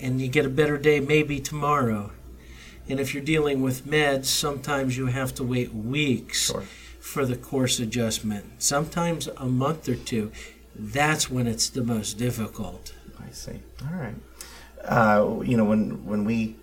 and 0.00 0.20
you 0.20 0.28
get 0.28 0.46
a 0.46 0.50
better 0.50 0.78
day 0.78 1.00
maybe 1.00 1.38
tomorrow. 1.40 2.10
And 2.88 2.98
if 2.98 3.12
you're 3.12 3.22
dealing 3.22 3.60
with 3.60 3.86
meds, 3.86 4.26
sometimes 4.26 4.96
you 4.96 5.06
have 5.06 5.34
to 5.34 5.44
wait 5.44 5.74
weeks 5.74 6.46
Sure. 6.46 6.64
For 7.08 7.24
the 7.24 7.36
course 7.36 7.80
adjustment. 7.80 8.44
Sometimes 8.58 9.28
a 9.38 9.46
month 9.46 9.88
or 9.88 9.94
two. 9.94 10.30
That's 10.74 11.30
when 11.30 11.46
it's 11.46 11.70
the 11.70 11.82
most 11.82 12.18
difficult. 12.18 12.92
I 13.18 13.32
see. 13.32 13.60
All 13.82 13.98
right. 13.98 14.14
Uh, 14.84 15.40
you 15.42 15.56
know, 15.56 15.64
when 15.64 16.04
when 16.04 16.26
we 16.26 16.56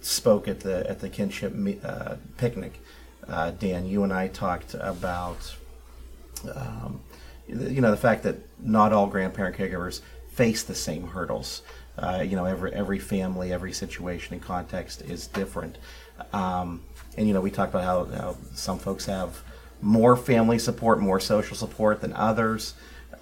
spoke 0.00 0.46
at 0.46 0.60
the 0.60 0.88
at 0.88 1.00
the 1.00 1.08
kinship 1.08 1.52
uh, 1.82 2.14
picnic, 2.36 2.80
uh, 3.28 3.50
Dan, 3.50 3.86
you 3.86 4.04
and 4.04 4.12
I 4.12 4.28
talked 4.28 4.74
about, 4.74 5.56
um, 6.54 7.00
you 7.48 7.80
know, 7.80 7.90
the 7.90 7.96
fact 7.96 8.22
that 8.22 8.36
not 8.60 8.92
all 8.92 9.08
grandparent 9.08 9.56
caregivers 9.56 10.00
face 10.30 10.62
the 10.62 10.76
same 10.76 11.08
hurdles. 11.08 11.62
Uh, 11.98 12.24
you 12.24 12.36
know, 12.36 12.44
every 12.44 12.72
every 12.72 13.00
family, 13.00 13.52
every 13.52 13.72
situation 13.72 14.32
and 14.34 14.42
context 14.42 15.02
is 15.02 15.26
different. 15.26 15.76
Um, 16.32 16.82
and 17.16 17.26
you 17.26 17.34
know, 17.34 17.40
we 17.40 17.50
talked 17.50 17.72
about 17.74 17.84
how, 17.84 18.04
how 18.16 18.36
some 18.54 18.78
folks 18.78 19.06
have 19.06 19.42
more 19.82 20.16
family 20.16 20.58
support, 20.58 21.00
more 21.00 21.20
social 21.20 21.56
support 21.56 22.00
than 22.00 22.12
others. 22.12 22.74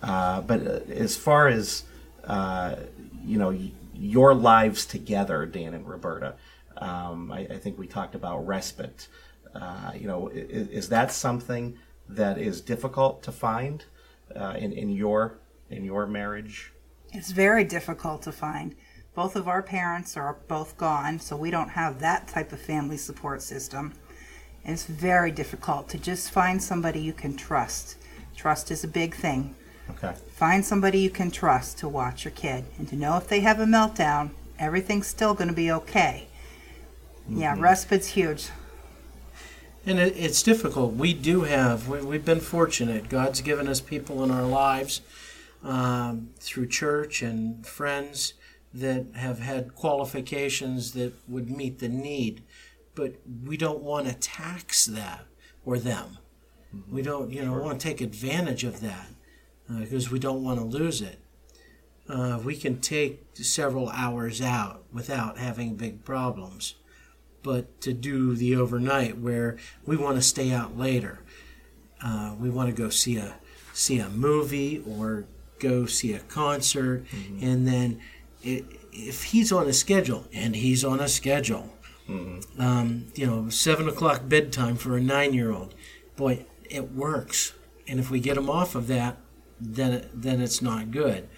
Uh, 0.02 0.40
but 0.40 0.66
uh, 0.66 0.80
as 0.90 1.16
far 1.16 1.48
as 1.48 1.84
uh, 2.24 2.76
you 3.24 3.38
know, 3.38 3.56
your 3.94 4.34
lives 4.34 4.86
together, 4.86 5.46
Dan 5.46 5.74
and 5.74 5.88
Roberta, 5.88 6.34
um, 6.76 7.32
I, 7.32 7.40
I 7.40 7.58
think 7.58 7.78
we 7.78 7.86
talked 7.86 8.14
about 8.14 8.46
respite. 8.46 9.08
Uh, 9.54 9.92
you 9.94 10.06
know, 10.06 10.28
is, 10.28 10.68
is 10.68 10.88
that 10.90 11.10
something 11.10 11.76
that 12.08 12.38
is 12.38 12.60
difficult 12.60 13.22
to 13.24 13.32
find 13.32 13.84
uh, 14.36 14.54
in 14.58 14.72
in 14.72 14.90
your 14.90 15.38
in 15.70 15.84
your 15.84 16.06
marriage? 16.06 16.72
It's 17.12 17.30
very 17.30 17.64
difficult 17.64 18.22
to 18.22 18.32
find. 18.32 18.74
Both 19.18 19.34
of 19.34 19.48
our 19.48 19.62
parents 19.62 20.16
are 20.16 20.36
both 20.46 20.76
gone, 20.76 21.18
so 21.18 21.36
we 21.36 21.50
don't 21.50 21.70
have 21.70 21.98
that 21.98 22.28
type 22.28 22.52
of 22.52 22.60
family 22.60 22.96
support 22.96 23.42
system. 23.42 23.92
And 24.64 24.74
it's 24.74 24.84
very 24.84 25.32
difficult 25.32 25.88
to 25.88 25.98
just 25.98 26.30
find 26.30 26.62
somebody 26.62 27.00
you 27.00 27.12
can 27.12 27.36
trust. 27.36 27.96
Trust 28.36 28.70
is 28.70 28.84
a 28.84 28.86
big 28.86 29.16
thing. 29.16 29.56
Okay. 29.90 30.14
Find 30.36 30.64
somebody 30.64 31.00
you 31.00 31.10
can 31.10 31.32
trust 31.32 31.78
to 31.78 31.88
watch 31.88 32.24
your 32.24 32.30
kid 32.30 32.66
and 32.78 32.86
to 32.90 32.94
know 32.94 33.16
if 33.16 33.26
they 33.26 33.40
have 33.40 33.58
a 33.58 33.64
meltdown, 33.64 34.30
everything's 34.56 35.08
still 35.08 35.34
going 35.34 35.48
to 35.48 35.52
be 35.52 35.72
okay. 35.72 36.28
Yeah, 37.28 37.56
respite's 37.58 38.06
huge. 38.06 38.50
And 39.84 39.98
it, 39.98 40.16
it's 40.16 40.44
difficult. 40.44 40.94
We 40.94 41.12
do 41.12 41.40
have, 41.40 41.88
we, 41.88 42.00
we've 42.02 42.24
been 42.24 42.38
fortunate. 42.38 43.08
God's 43.08 43.40
given 43.40 43.66
us 43.66 43.80
people 43.80 44.22
in 44.22 44.30
our 44.30 44.46
lives 44.46 45.00
um, 45.64 46.28
through 46.38 46.68
church 46.68 47.20
and 47.20 47.66
friends 47.66 48.34
that 48.74 49.06
have 49.14 49.38
had 49.40 49.74
qualifications 49.74 50.92
that 50.92 51.12
would 51.28 51.50
meet 51.50 51.78
the 51.78 51.88
need. 51.88 52.42
But 52.94 53.14
we 53.44 53.56
don't 53.56 53.82
want 53.82 54.08
to 54.08 54.14
tax 54.14 54.86
that 54.86 55.26
or 55.64 55.78
them. 55.78 56.18
We 56.90 57.02
don't, 57.02 57.30
you 57.30 57.44
know, 57.44 57.52
want 57.52 57.80
to 57.80 57.88
take 57.88 58.00
advantage 58.00 58.64
of 58.64 58.80
that 58.80 59.06
because 59.68 60.10
we 60.10 60.18
don't 60.18 60.44
want 60.44 60.58
to 60.58 60.64
lose 60.64 61.00
it. 61.00 61.18
Uh, 62.08 62.40
we 62.42 62.56
can 62.56 62.80
take 62.80 63.24
several 63.34 63.90
hours 63.90 64.40
out 64.40 64.82
without 64.92 65.38
having 65.38 65.76
big 65.76 66.04
problems 66.04 66.74
but 67.42 67.80
to 67.80 67.92
do 67.92 68.34
the 68.34 68.54
overnight 68.56 69.18
where 69.18 69.56
we 69.86 69.96
want 69.96 70.16
to 70.16 70.22
stay 70.22 70.52
out 70.52 70.76
later. 70.76 71.20
Uh, 72.02 72.34
we 72.38 72.50
want 72.50 72.68
to 72.68 72.82
go 72.82 72.88
see 72.88 73.16
a 73.16 73.34
see 73.72 73.98
a 73.98 74.08
movie 74.08 74.82
or 74.86 75.24
go 75.58 75.86
see 75.86 76.12
a 76.12 76.18
concert, 76.20 77.04
and 77.40 77.66
then 77.66 78.00
if 78.42 79.24
he's 79.24 79.52
on 79.52 79.66
a 79.66 79.72
schedule, 79.72 80.26
and 80.32 80.56
he's 80.56 80.84
on 80.84 81.00
a 81.00 81.08
schedule, 81.08 81.74
um, 82.58 83.06
you 83.14 83.26
know, 83.26 83.48
seven 83.50 83.88
o'clock 83.88 84.28
bedtime 84.28 84.76
for 84.76 84.96
a 84.96 85.00
nine-year-old, 85.00 85.74
boy, 86.16 86.46
it 86.68 86.92
works. 86.92 87.52
And 87.86 88.00
if 88.00 88.10
we 88.10 88.20
get 88.20 88.36
him 88.36 88.50
off 88.50 88.74
of 88.74 88.86
that, 88.88 89.16
then 89.60 90.08
then 90.12 90.40
it's 90.40 90.62
not 90.62 90.90
good. 90.90 91.28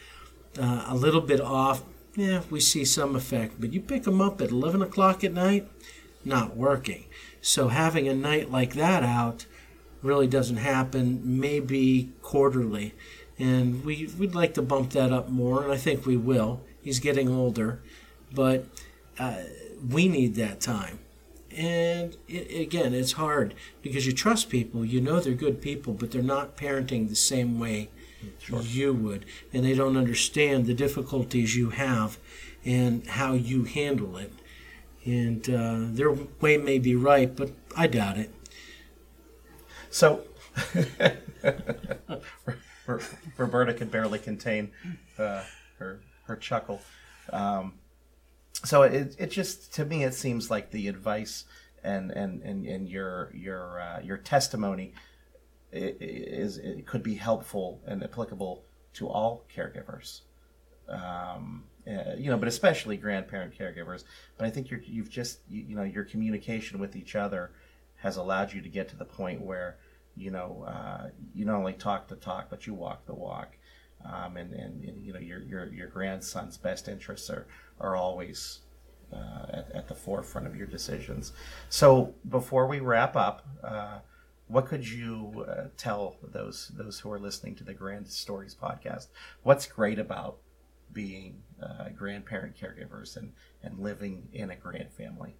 Uh, 0.58 0.84
a 0.88 0.94
little 0.94 1.20
bit 1.20 1.40
off, 1.40 1.82
yeah, 2.16 2.42
we 2.50 2.60
see 2.60 2.84
some 2.84 3.14
effect. 3.16 3.60
But 3.60 3.72
you 3.72 3.80
pick 3.80 4.02
them 4.02 4.20
up 4.20 4.40
at 4.40 4.50
eleven 4.50 4.82
o'clock 4.82 5.22
at 5.24 5.32
night, 5.32 5.68
not 6.24 6.56
working. 6.56 7.04
So 7.40 7.68
having 7.68 8.08
a 8.08 8.14
night 8.14 8.50
like 8.50 8.74
that 8.74 9.02
out 9.02 9.46
really 10.02 10.26
doesn't 10.26 10.58
happen. 10.58 11.20
Maybe 11.24 12.12
quarterly, 12.22 12.94
and 13.38 13.84
we 13.84 14.10
we'd 14.18 14.34
like 14.34 14.54
to 14.54 14.62
bump 14.62 14.90
that 14.90 15.12
up 15.12 15.28
more, 15.28 15.62
and 15.62 15.72
I 15.72 15.76
think 15.76 16.04
we 16.04 16.16
will. 16.16 16.62
He's 16.82 16.98
getting 16.98 17.28
older, 17.28 17.80
but 18.32 18.66
uh, 19.18 19.36
we 19.88 20.08
need 20.08 20.34
that 20.36 20.60
time. 20.60 20.98
And 21.56 22.16
it, 22.28 22.60
again, 22.60 22.94
it's 22.94 23.12
hard 23.12 23.54
because 23.82 24.06
you 24.06 24.12
trust 24.12 24.48
people. 24.48 24.84
You 24.84 25.00
know 25.00 25.20
they're 25.20 25.34
good 25.34 25.60
people, 25.60 25.94
but 25.94 26.10
they're 26.10 26.22
not 26.22 26.56
parenting 26.56 27.08
the 27.08 27.16
same 27.16 27.58
way 27.58 27.88
you 28.62 28.92
would, 28.92 29.24
and 29.52 29.64
they 29.64 29.74
don't 29.74 29.96
understand 29.96 30.66
the 30.66 30.74
difficulties 30.74 31.56
you 31.56 31.70
have 31.70 32.18
and 32.64 33.06
how 33.06 33.32
you 33.32 33.64
handle 33.64 34.16
it. 34.16 34.32
And 35.04 35.48
uh, 35.48 35.94
their 35.94 36.12
way 36.40 36.58
may 36.58 36.78
be 36.78 36.94
right, 36.94 37.34
but 37.34 37.50
I 37.76 37.86
doubt 37.86 38.18
it. 38.18 38.30
So, 39.90 40.22
Roberta 43.38 43.74
could 43.74 43.90
barely 43.90 44.18
contain 44.18 44.70
uh, 45.18 45.42
her 45.78 46.00
her 46.30 46.36
chuckle. 46.36 46.80
Um, 47.32 47.74
so 48.64 48.82
it 48.82 49.16
it 49.18 49.30
just 49.30 49.74
to 49.74 49.84
me 49.84 50.04
it 50.04 50.14
seems 50.14 50.50
like 50.50 50.70
the 50.70 50.88
advice 50.88 51.44
and 51.84 52.10
and 52.10 52.42
and, 52.42 52.66
and 52.66 52.88
your 52.88 53.30
your 53.34 53.80
uh, 53.80 54.00
your 54.00 54.16
testimony 54.16 54.92
is 55.72 56.58
it 56.58 56.86
could 56.86 57.02
be 57.02 57.14
helpful 57.14 57.80
and 57.86 58.02
applicable 58.02 58.64
to 58.94 59.08
all 59.08 59.44
caregivers. 59.54 60.22
Um, 60.88 61.64
uh, 61.86 62.14
you 62.18 62.30
know, 62.30 62.36
but 62.36 62.48
especially 62.48 62.96
grandparent 62.96 63.56
caregivers. 63.56 64.04
But 64.36 64.46
I 64.46 64.50
think 64.50 64.70
you're, 64.70 64.80
you've 64.80 65.10
just, 65.10 65.38
you, 65.48 65.62
you 65.68 65.76
know, 65.76 65.84
your 65.84 66.04
communication 66.04 66.80
with 66.80 66.96
each 66.96 67.14
other 67.14 67.52
has 67.96 68.16
allowed 68.16 68.52
you 68.52 68.60
to 68.60 68.68
get 68.68 68.88
to 68.88 68.96
the 68.96 69.04
point 69.04 69.40
where, 69.40 69.76
you 70.16 70.30
know, 70.30 70.64
uh, 70.66 71.08
you 71.34 71.44
not 71.44 71.54
only 71.54 71.72
talk 71.72 72.08
the 72.08 72.16
talk, 72.16 72.50
but 72.50 72.66
you 72.66 72.74
walk 72.74 73.06
the 73.06 73.14
walk. 73.14 73.56
Um, 74.04 74.36
and, 74.36 74.52
and, 74.52 74.82
and, 74.84 75.04
you 75.04 75.12
know, 75.12 75.18
your, 75.18 75.42
your, 75.42 75.72
your 75.72 75.88
grandson's 75.88 76.56
best 76.56 76.88
interests 76.88 77.28
are, 77.28 77.46
are 77.80 77.96
always 77.96 78.60
uh, 79.12 79.46
at, 79.50 79.72
at 79.72 79.88
the 79.88 79.94
forefront 79.94 80.46
of 80.46 80.56
your 80.56 80.66
decisions. 80.66 81.32
So 81.68 82.14
before 82.28 82.66
we 82.66 82.80
wrap 82.80 83.16
up, 83.16 83.46
uh, 83.62 83.98
what 84.48 84.66
could 84.66 84.88
you 84.88 85.46
uh, 85.48 85.68
tell 85.76 86.16
those 86.22 86.72
those 86.74 86.98
who 86.98 87.12
are 87.12 87.20
listening 87.20 87.54
to 87.56 87.64
the 87.64 87.74
Grand 87.74 88.08
Stories 88.08 88.56
podcast? 88.60 89.06
What's 89.42 89.66
great 89.66 89.98
about 89.98 90.38
being 90.92 91.42
uh, 91.62 91.90
grandparent 91.90 92.56
caregivers 92.56 93.16
and, 93.16 93.32
and 93.62 93.78
living 93.78 94.28
in 94.32 94.50
a 94.50 94.56
grand 94.56 94.90
family? 94.92 95.36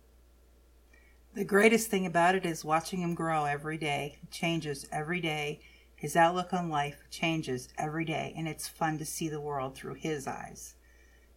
The 1.35 1.45
greatest 1.45 1.89
thing 1.89 2.07
about 2.07 2.35
it 2.35 2.45
is 2.45 2.65
watching 2.65 3.01
him 3.01 3.15
grow 3.15 3.45
every 3.45 3.79
day. 3.79 4.19
It 4.23 4.31
changes 4.31 4.87
every 4.93 5.21
day. 5.21 5.61
His 6.01 6.17
outlook 6.17 6.55
on 6.55 6.71
life 6.71 7.05
changes 7.11 7.69
every 7.77 8.07
day, 8.07 8.33
and 8.35 8.49
it's 8.49 8.67
fun 8.67 8.97
to 8.97 9.05
see 9.05 9.29
the 9.29 9.39
world 9.39 9.75
through 9.75 9.97
his 9.97 10.27
eyes 10.27 10.75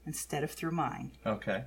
instead 0.05 0.41
of 0.41 0.51
through 0.51 0.71
mine. 0.71 1.11
Okay. 1.25 1.65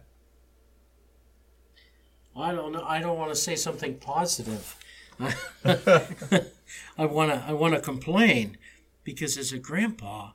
I 2.35 2.53
don't 2.53 2.73
know. 2.73 2.83
I 2.83 3.01
don't 3.01 3.19
want 3.19 3.33
to 3.33 3.37
say 3.37 3.55
something 3.55 3.99
positive. 3.99 4.79
I 5.21 7.05
want 7.05 7.33
to. 7.33 7.45
I 7.47 7.53
want 7.53 7.75
to 7.75 7.81
complain 7.83 8.57
because 9.05 9.37
as 9.37 9.53
a 9.53 9.59
grandpa, 9.59 10.31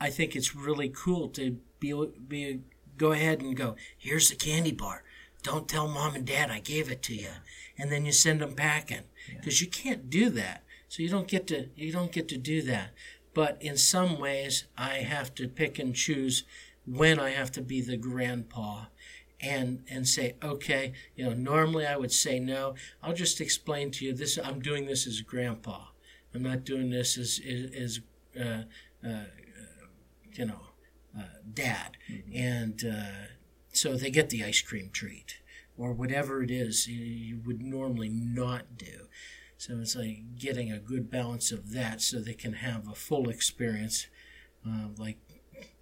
I 0.00 0.10
think 0.10 0.34
it's 0.34 0.56
really 0.56 0.88
cool 0.88 1.28
to 1.28 1.58
be 1.78 1.94
be 2.26 2.62
go 2.96 3.12
ahead 3.12 3.40
and 3.40 3.56
go. 3.56 3.76
Here's 3.96 4.30
the 4.30 4.34
candy 4.34 4.72
bar. 4.72 5.04
Don't 5.44 5.68
tell 5.68 5.86
mom 5.86 6.16
and 6.16 6.26
dad 6.26 6.50
I 6.50 6.58
gave 6.58 6.90
it 6.90 7.04
to 7.04 7.14
you, 7.14 7.30
and 7.78 7.92
then 7.92 8.04
you 8.04 8.10
send 8.10 8.40
them 8.40 8.56
packing 8.56 9.04
because 9.36 9.60
you 9.60 9.68
can't 9.68 10.10
do 10.10 10.28
that. 10.30 10.64
So 10.88 11.02
you 11.02 11.08
don't 11.08 11.28
get 11.28 11.46
to 11.48 11.68
you 11.76 11.92
don't 11.92 12.12
get 12.12 12.28
to 12.28 12.36
do 12.36 12.62
that. 12.62 12.90
But 13.34 13.58
in 13.60 13.76
some 13.76 14.18
ways, 14.18 14.64
I 14.76 14.94
have 14.96 15.34
to 15.36 15.48
pick 15.48 15.78
and 15.78 15.94
choose 15.94 16.44
when 16.86 17.20
I 17.20 17.30
have 17.30 17.52
to 17.52 17.62
be 17.62 17.80
the 17.80 17.96
grandpa 17.96 18.86
and 19.40 19.84
and 19.88 20.08
say, 20.08 20.34
okay, 20.42 20.92
you 21.14 21.24
know, 21.24 21.34
normally 21.34 21.86
I 21.86 21.96
would 21.96 22.12
say 22.12 22.40
no. 22.40 22.74
I'll 23.02 23.14
just 23.14 23.40
explain 23.40 23.90
to 23.92 24.04
you 24.04 24.12
this. 24.12 24.38
I'm 24.42 24.60
doing 24.60 24.86
this 24.86 25.06
as 25.06 25.20
grandpa. 25.20 25.86
I'm 26.34 26.42
not 26.42 26.64
doing 26.64 26.90
this 26.90 27.16
as 27.16 27.40
as, 27.46 27.70
as 27.74 28.00
uh, 28.40 28.62
uh, 29.06 29.24
you 30.32 30.46
know, 30.46 30.60
uh, 31.16 31.22
dad. 31.52 31.96
Mm-hmm. 32.10 32.36
And 32.36 32.84
uh, 32.84 33.26
so 33.72 33.96
they 33.96 34.10
get 34.10 34.30
the 34.30 34.44
ice 34.44 34.60
cream 34.60 34.90
treat 34.92 35.38
or 35.76 35.92
whatever 35.92 36.42
it 36.42 36.50
is 36.50 36.88
you 36.88 37.40
would 37.46 37.62
normally 37.62 38.08
not 38.08 38.76
do. 38.76 39.06
So 39.58 39.78
it's 39.80 39.96
like 39.96 40.36
getting 40.38 40.72
a 40.72 40.78
good 40.78 41.10
balance 41.10 41.52
of 41.52 41.72
that 41.72 42.00
so 42.00 42.20
they 42.20 42.34
can 42.34 42.54
have 42.54 42.88
a 42.88 42.94
full 42.94 43.28
experience 43.28 44.06
uh, 44.66 44.88
like 44.96 45.18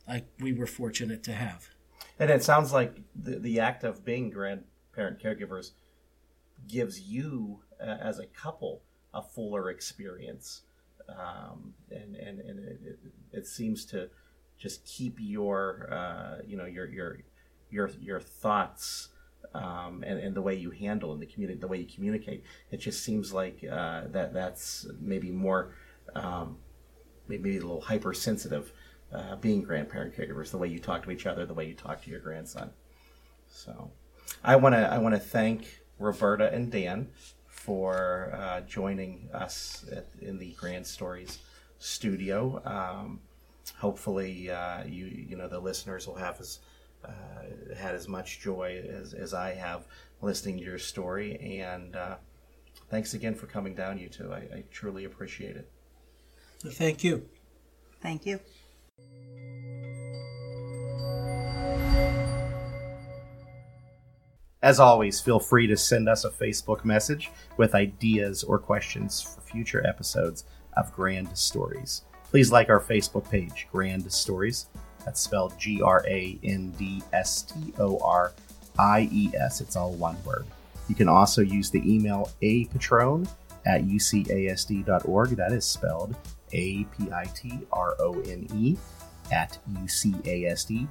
like 0.09 0.27
we 0.41 0.53
were 0.53 0.67
fortunate 0.67 1.23
to 1.25 1.33
have. 1.33 1.69
And 2.19 2.31
it 2.31 2.43
sounds 2.43 2.73
like 2.73 2.97
the, 3.15 3.39
the 3.39 3.61
act 3.61 3.85
of 3.85 4.05
being 4.05 4.31
grandparent 4.31 5.23
caregivers 5.23 5.73
gives 6.69 7.01
you, 7.01 7.61
uh, 7.81 7.97
as 8.01 8.19
a 8.19 8.27
couple, 8.27 8.83
a 9.13 9.23
fuller 9.23 9.71
experience. 9.71 10.63
Um, 11.09 11.75
and 11.91 12.17
and, 12.17 12.41
and 12.41 12.59
it, 12.61 12.81
it, 12.85 12.99
it, 13.33 13.47
seems 13.47 13.85
to 13.87 14.09
just 14.59 14.85
keep 14.85 15.19
your, 15.21 15.89
uh, 15.93 16.43
you 16.47 16.57
know, 16.57 16.65
your, 16.65 16.89
your, 16.89 17.19
your, 17.71 17.91
your 18.01 18.21
thoughts 18.21 19.11
um, 19.55 20.05
and, 20.07 20.19
and 20.19 20.35
the 20.35 20.43
way 20.43 20.55
you 20.55 20.71
handle 20.71 21.13
and 21.13 21.21
the 21.21 21.27
community, 21.27 21.59
the 21.59 21.67
way 21.67 21.79
you 21.79 21.87
communicate. 21.87 22.45
It 22.71 22.79
just 22.79 23.05
seems 23.05 23.33
like 23.33 23.65
uh, 23.71 24.03
that 24.09 24.33
that's 24.33 24.87
maybe 25.01 25.31
more, 25.31 25.75
um, 26.15 26.59
maybe 27.29 27.57
a 27.57 27.61
little 27.61 27.81
hypersensitive 27.81 28.73
uh, 29.13 29.37
being 29.37 29.63
grandparent 29.63 30.17
caregivers, 30.17 30.51
the 30.51 30.59
way 30.59 30.69
you 30.69 30.79
talk 30.79 31.03
to 31.05 31.11
each 31.11 31.27
other, 31.27 31.47
the 31.47 31.55
way 31.55 31.67
you 31.67 31.75
talk 31.75 32.03
to 32.05 32.11
your 32.11 32.21
grandson. 32.21 32.71
So, 33.49 33.91
I 34.43 34.57
want 34.57 34.75
to 34.75 34.93
I 34.93 34.99
want 34.99 35.15
to 35.15 35.21
thank 35.21 35.83
Roberta 35.99 36.53
and 36.53 36.71
Dan 36.71 37.09
for 37.47 38.33
uh, 38.35 38.61
joining 38.63 39.29
us 39.33 39.85
at, 39.93 40.07
in 40.21 40.39
the 40.39 40.53
Grand 40.53 40.87
Stories 40.87 41.39
studio. 41.79 42.61
Um, 42.65 43.21
hopefully, 43.79 44.51
uh, 44.51 44.85
you 44.85 45.07
you 45.07 45.37
know 45.37 45.49
the 45.49 45.61
listeners 45.61 46.07
will 46.07 46.17
have 46.17 46.41
as 46.41 46.61
uh, 47.07 47.75
had 47.75 47.95
as 47.95 48.09
much 48.09 48.41
joy 48.41 48.83
as, 48.89 49.15
as 49.15 49.35
I 49.35 49.55
have 49.55 49.87
listening 50.21 50.59
to 50.59 50.65
your 50.65 50.79
story. 50.79 51.61
And 51.61 51.95
uh, 51.97 52.17
thanks 52.91 53.15
again 53.15 53.35
for 53.35 53.47
coming 53.47 53.75
down, 53.75 53.99
you 53.99 54.09
two. 54.09 54.33
I, 54.33 54.39
I 54.39 54.65
truly 54.71 55.05
appreciate 55.05 55.57
it. 55.57 55.71
Thank 56.65 57.05
you. 57.05 57.29
Thank 58.01 58.27
you. 58.27 58.41
As 64.63 64.81
always, 64.81 65.21
feel 65.21 65.39
free 65.39 65.67
to 65.69 65.77
send 65.77 66.09
us 66.09 66.25
a 66.25 66.31
Facebook 66.31 66.85
message 66.85 67.31
with 67.57 67.75
ideas 67.75 68.43
or 68.43 68.59
questions 68.59 69.21
for 69.21 69.41
future 69.43 69.87
episodes 69.87 70.45
of 70.77 70.93
Grand 70.93 71.37
Stories. 71.39 72.03
Please 72.31 72.51
like 72.51 72.69
our 72.69 72.81
Facebook 72.81 73.31
page, 73.31 73.69
Grand 73.71 74.11
Stories. 74.11 74.67
That's 75.07 75.21
spelled 75.21 75.59
G 75.59 75.81
R 75.81 76.05
A 76.07 76.39
N 76.43 76.73
D 76.73 77.03
S 77.15 77.43
T 77.43 77.73
O 77.79 77.99
R 78.01 78.35
I 78.79 79.09
E 79.11 79.31
S. 79.35 79.63
It's 79.63 79.77
all 79.77 79.93
one 79.93 80.23
word. 80.25 80.45
You 80.89 80.95
can 80.95 81.09
also 81.09 81.41
use 81.41 81.71
the 81.71 81.81
email 81.91 82.31
apitrone 82.43 83.27
at 83.65 83.87
ucasd.org. 83.87 85.31
That 85.31 85.53
is 85.53 85.65
spelled 85.65 86.15
A 86.53 86.85
P 86.85 87.11
I 87.13 87.25
T 87.35 87.61
R 87.73 87.97
O 88.01 88.21
N 88.21 88.47
E 88.55 88.77
at 89.33 89.59
ucasd.org. 89.73 90.87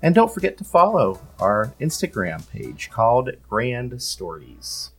And 0.00 0.14
don't 0.14 0.32
forget 0.32 0.56
to 0.58 0.64
follow 0.64 1.20
our 1.40 1.74
Instagram 1.80 2.48
page 2.50 2.90
called 2.90 3.30
Grand 3.48 4.00
Stories. 4.02 4.92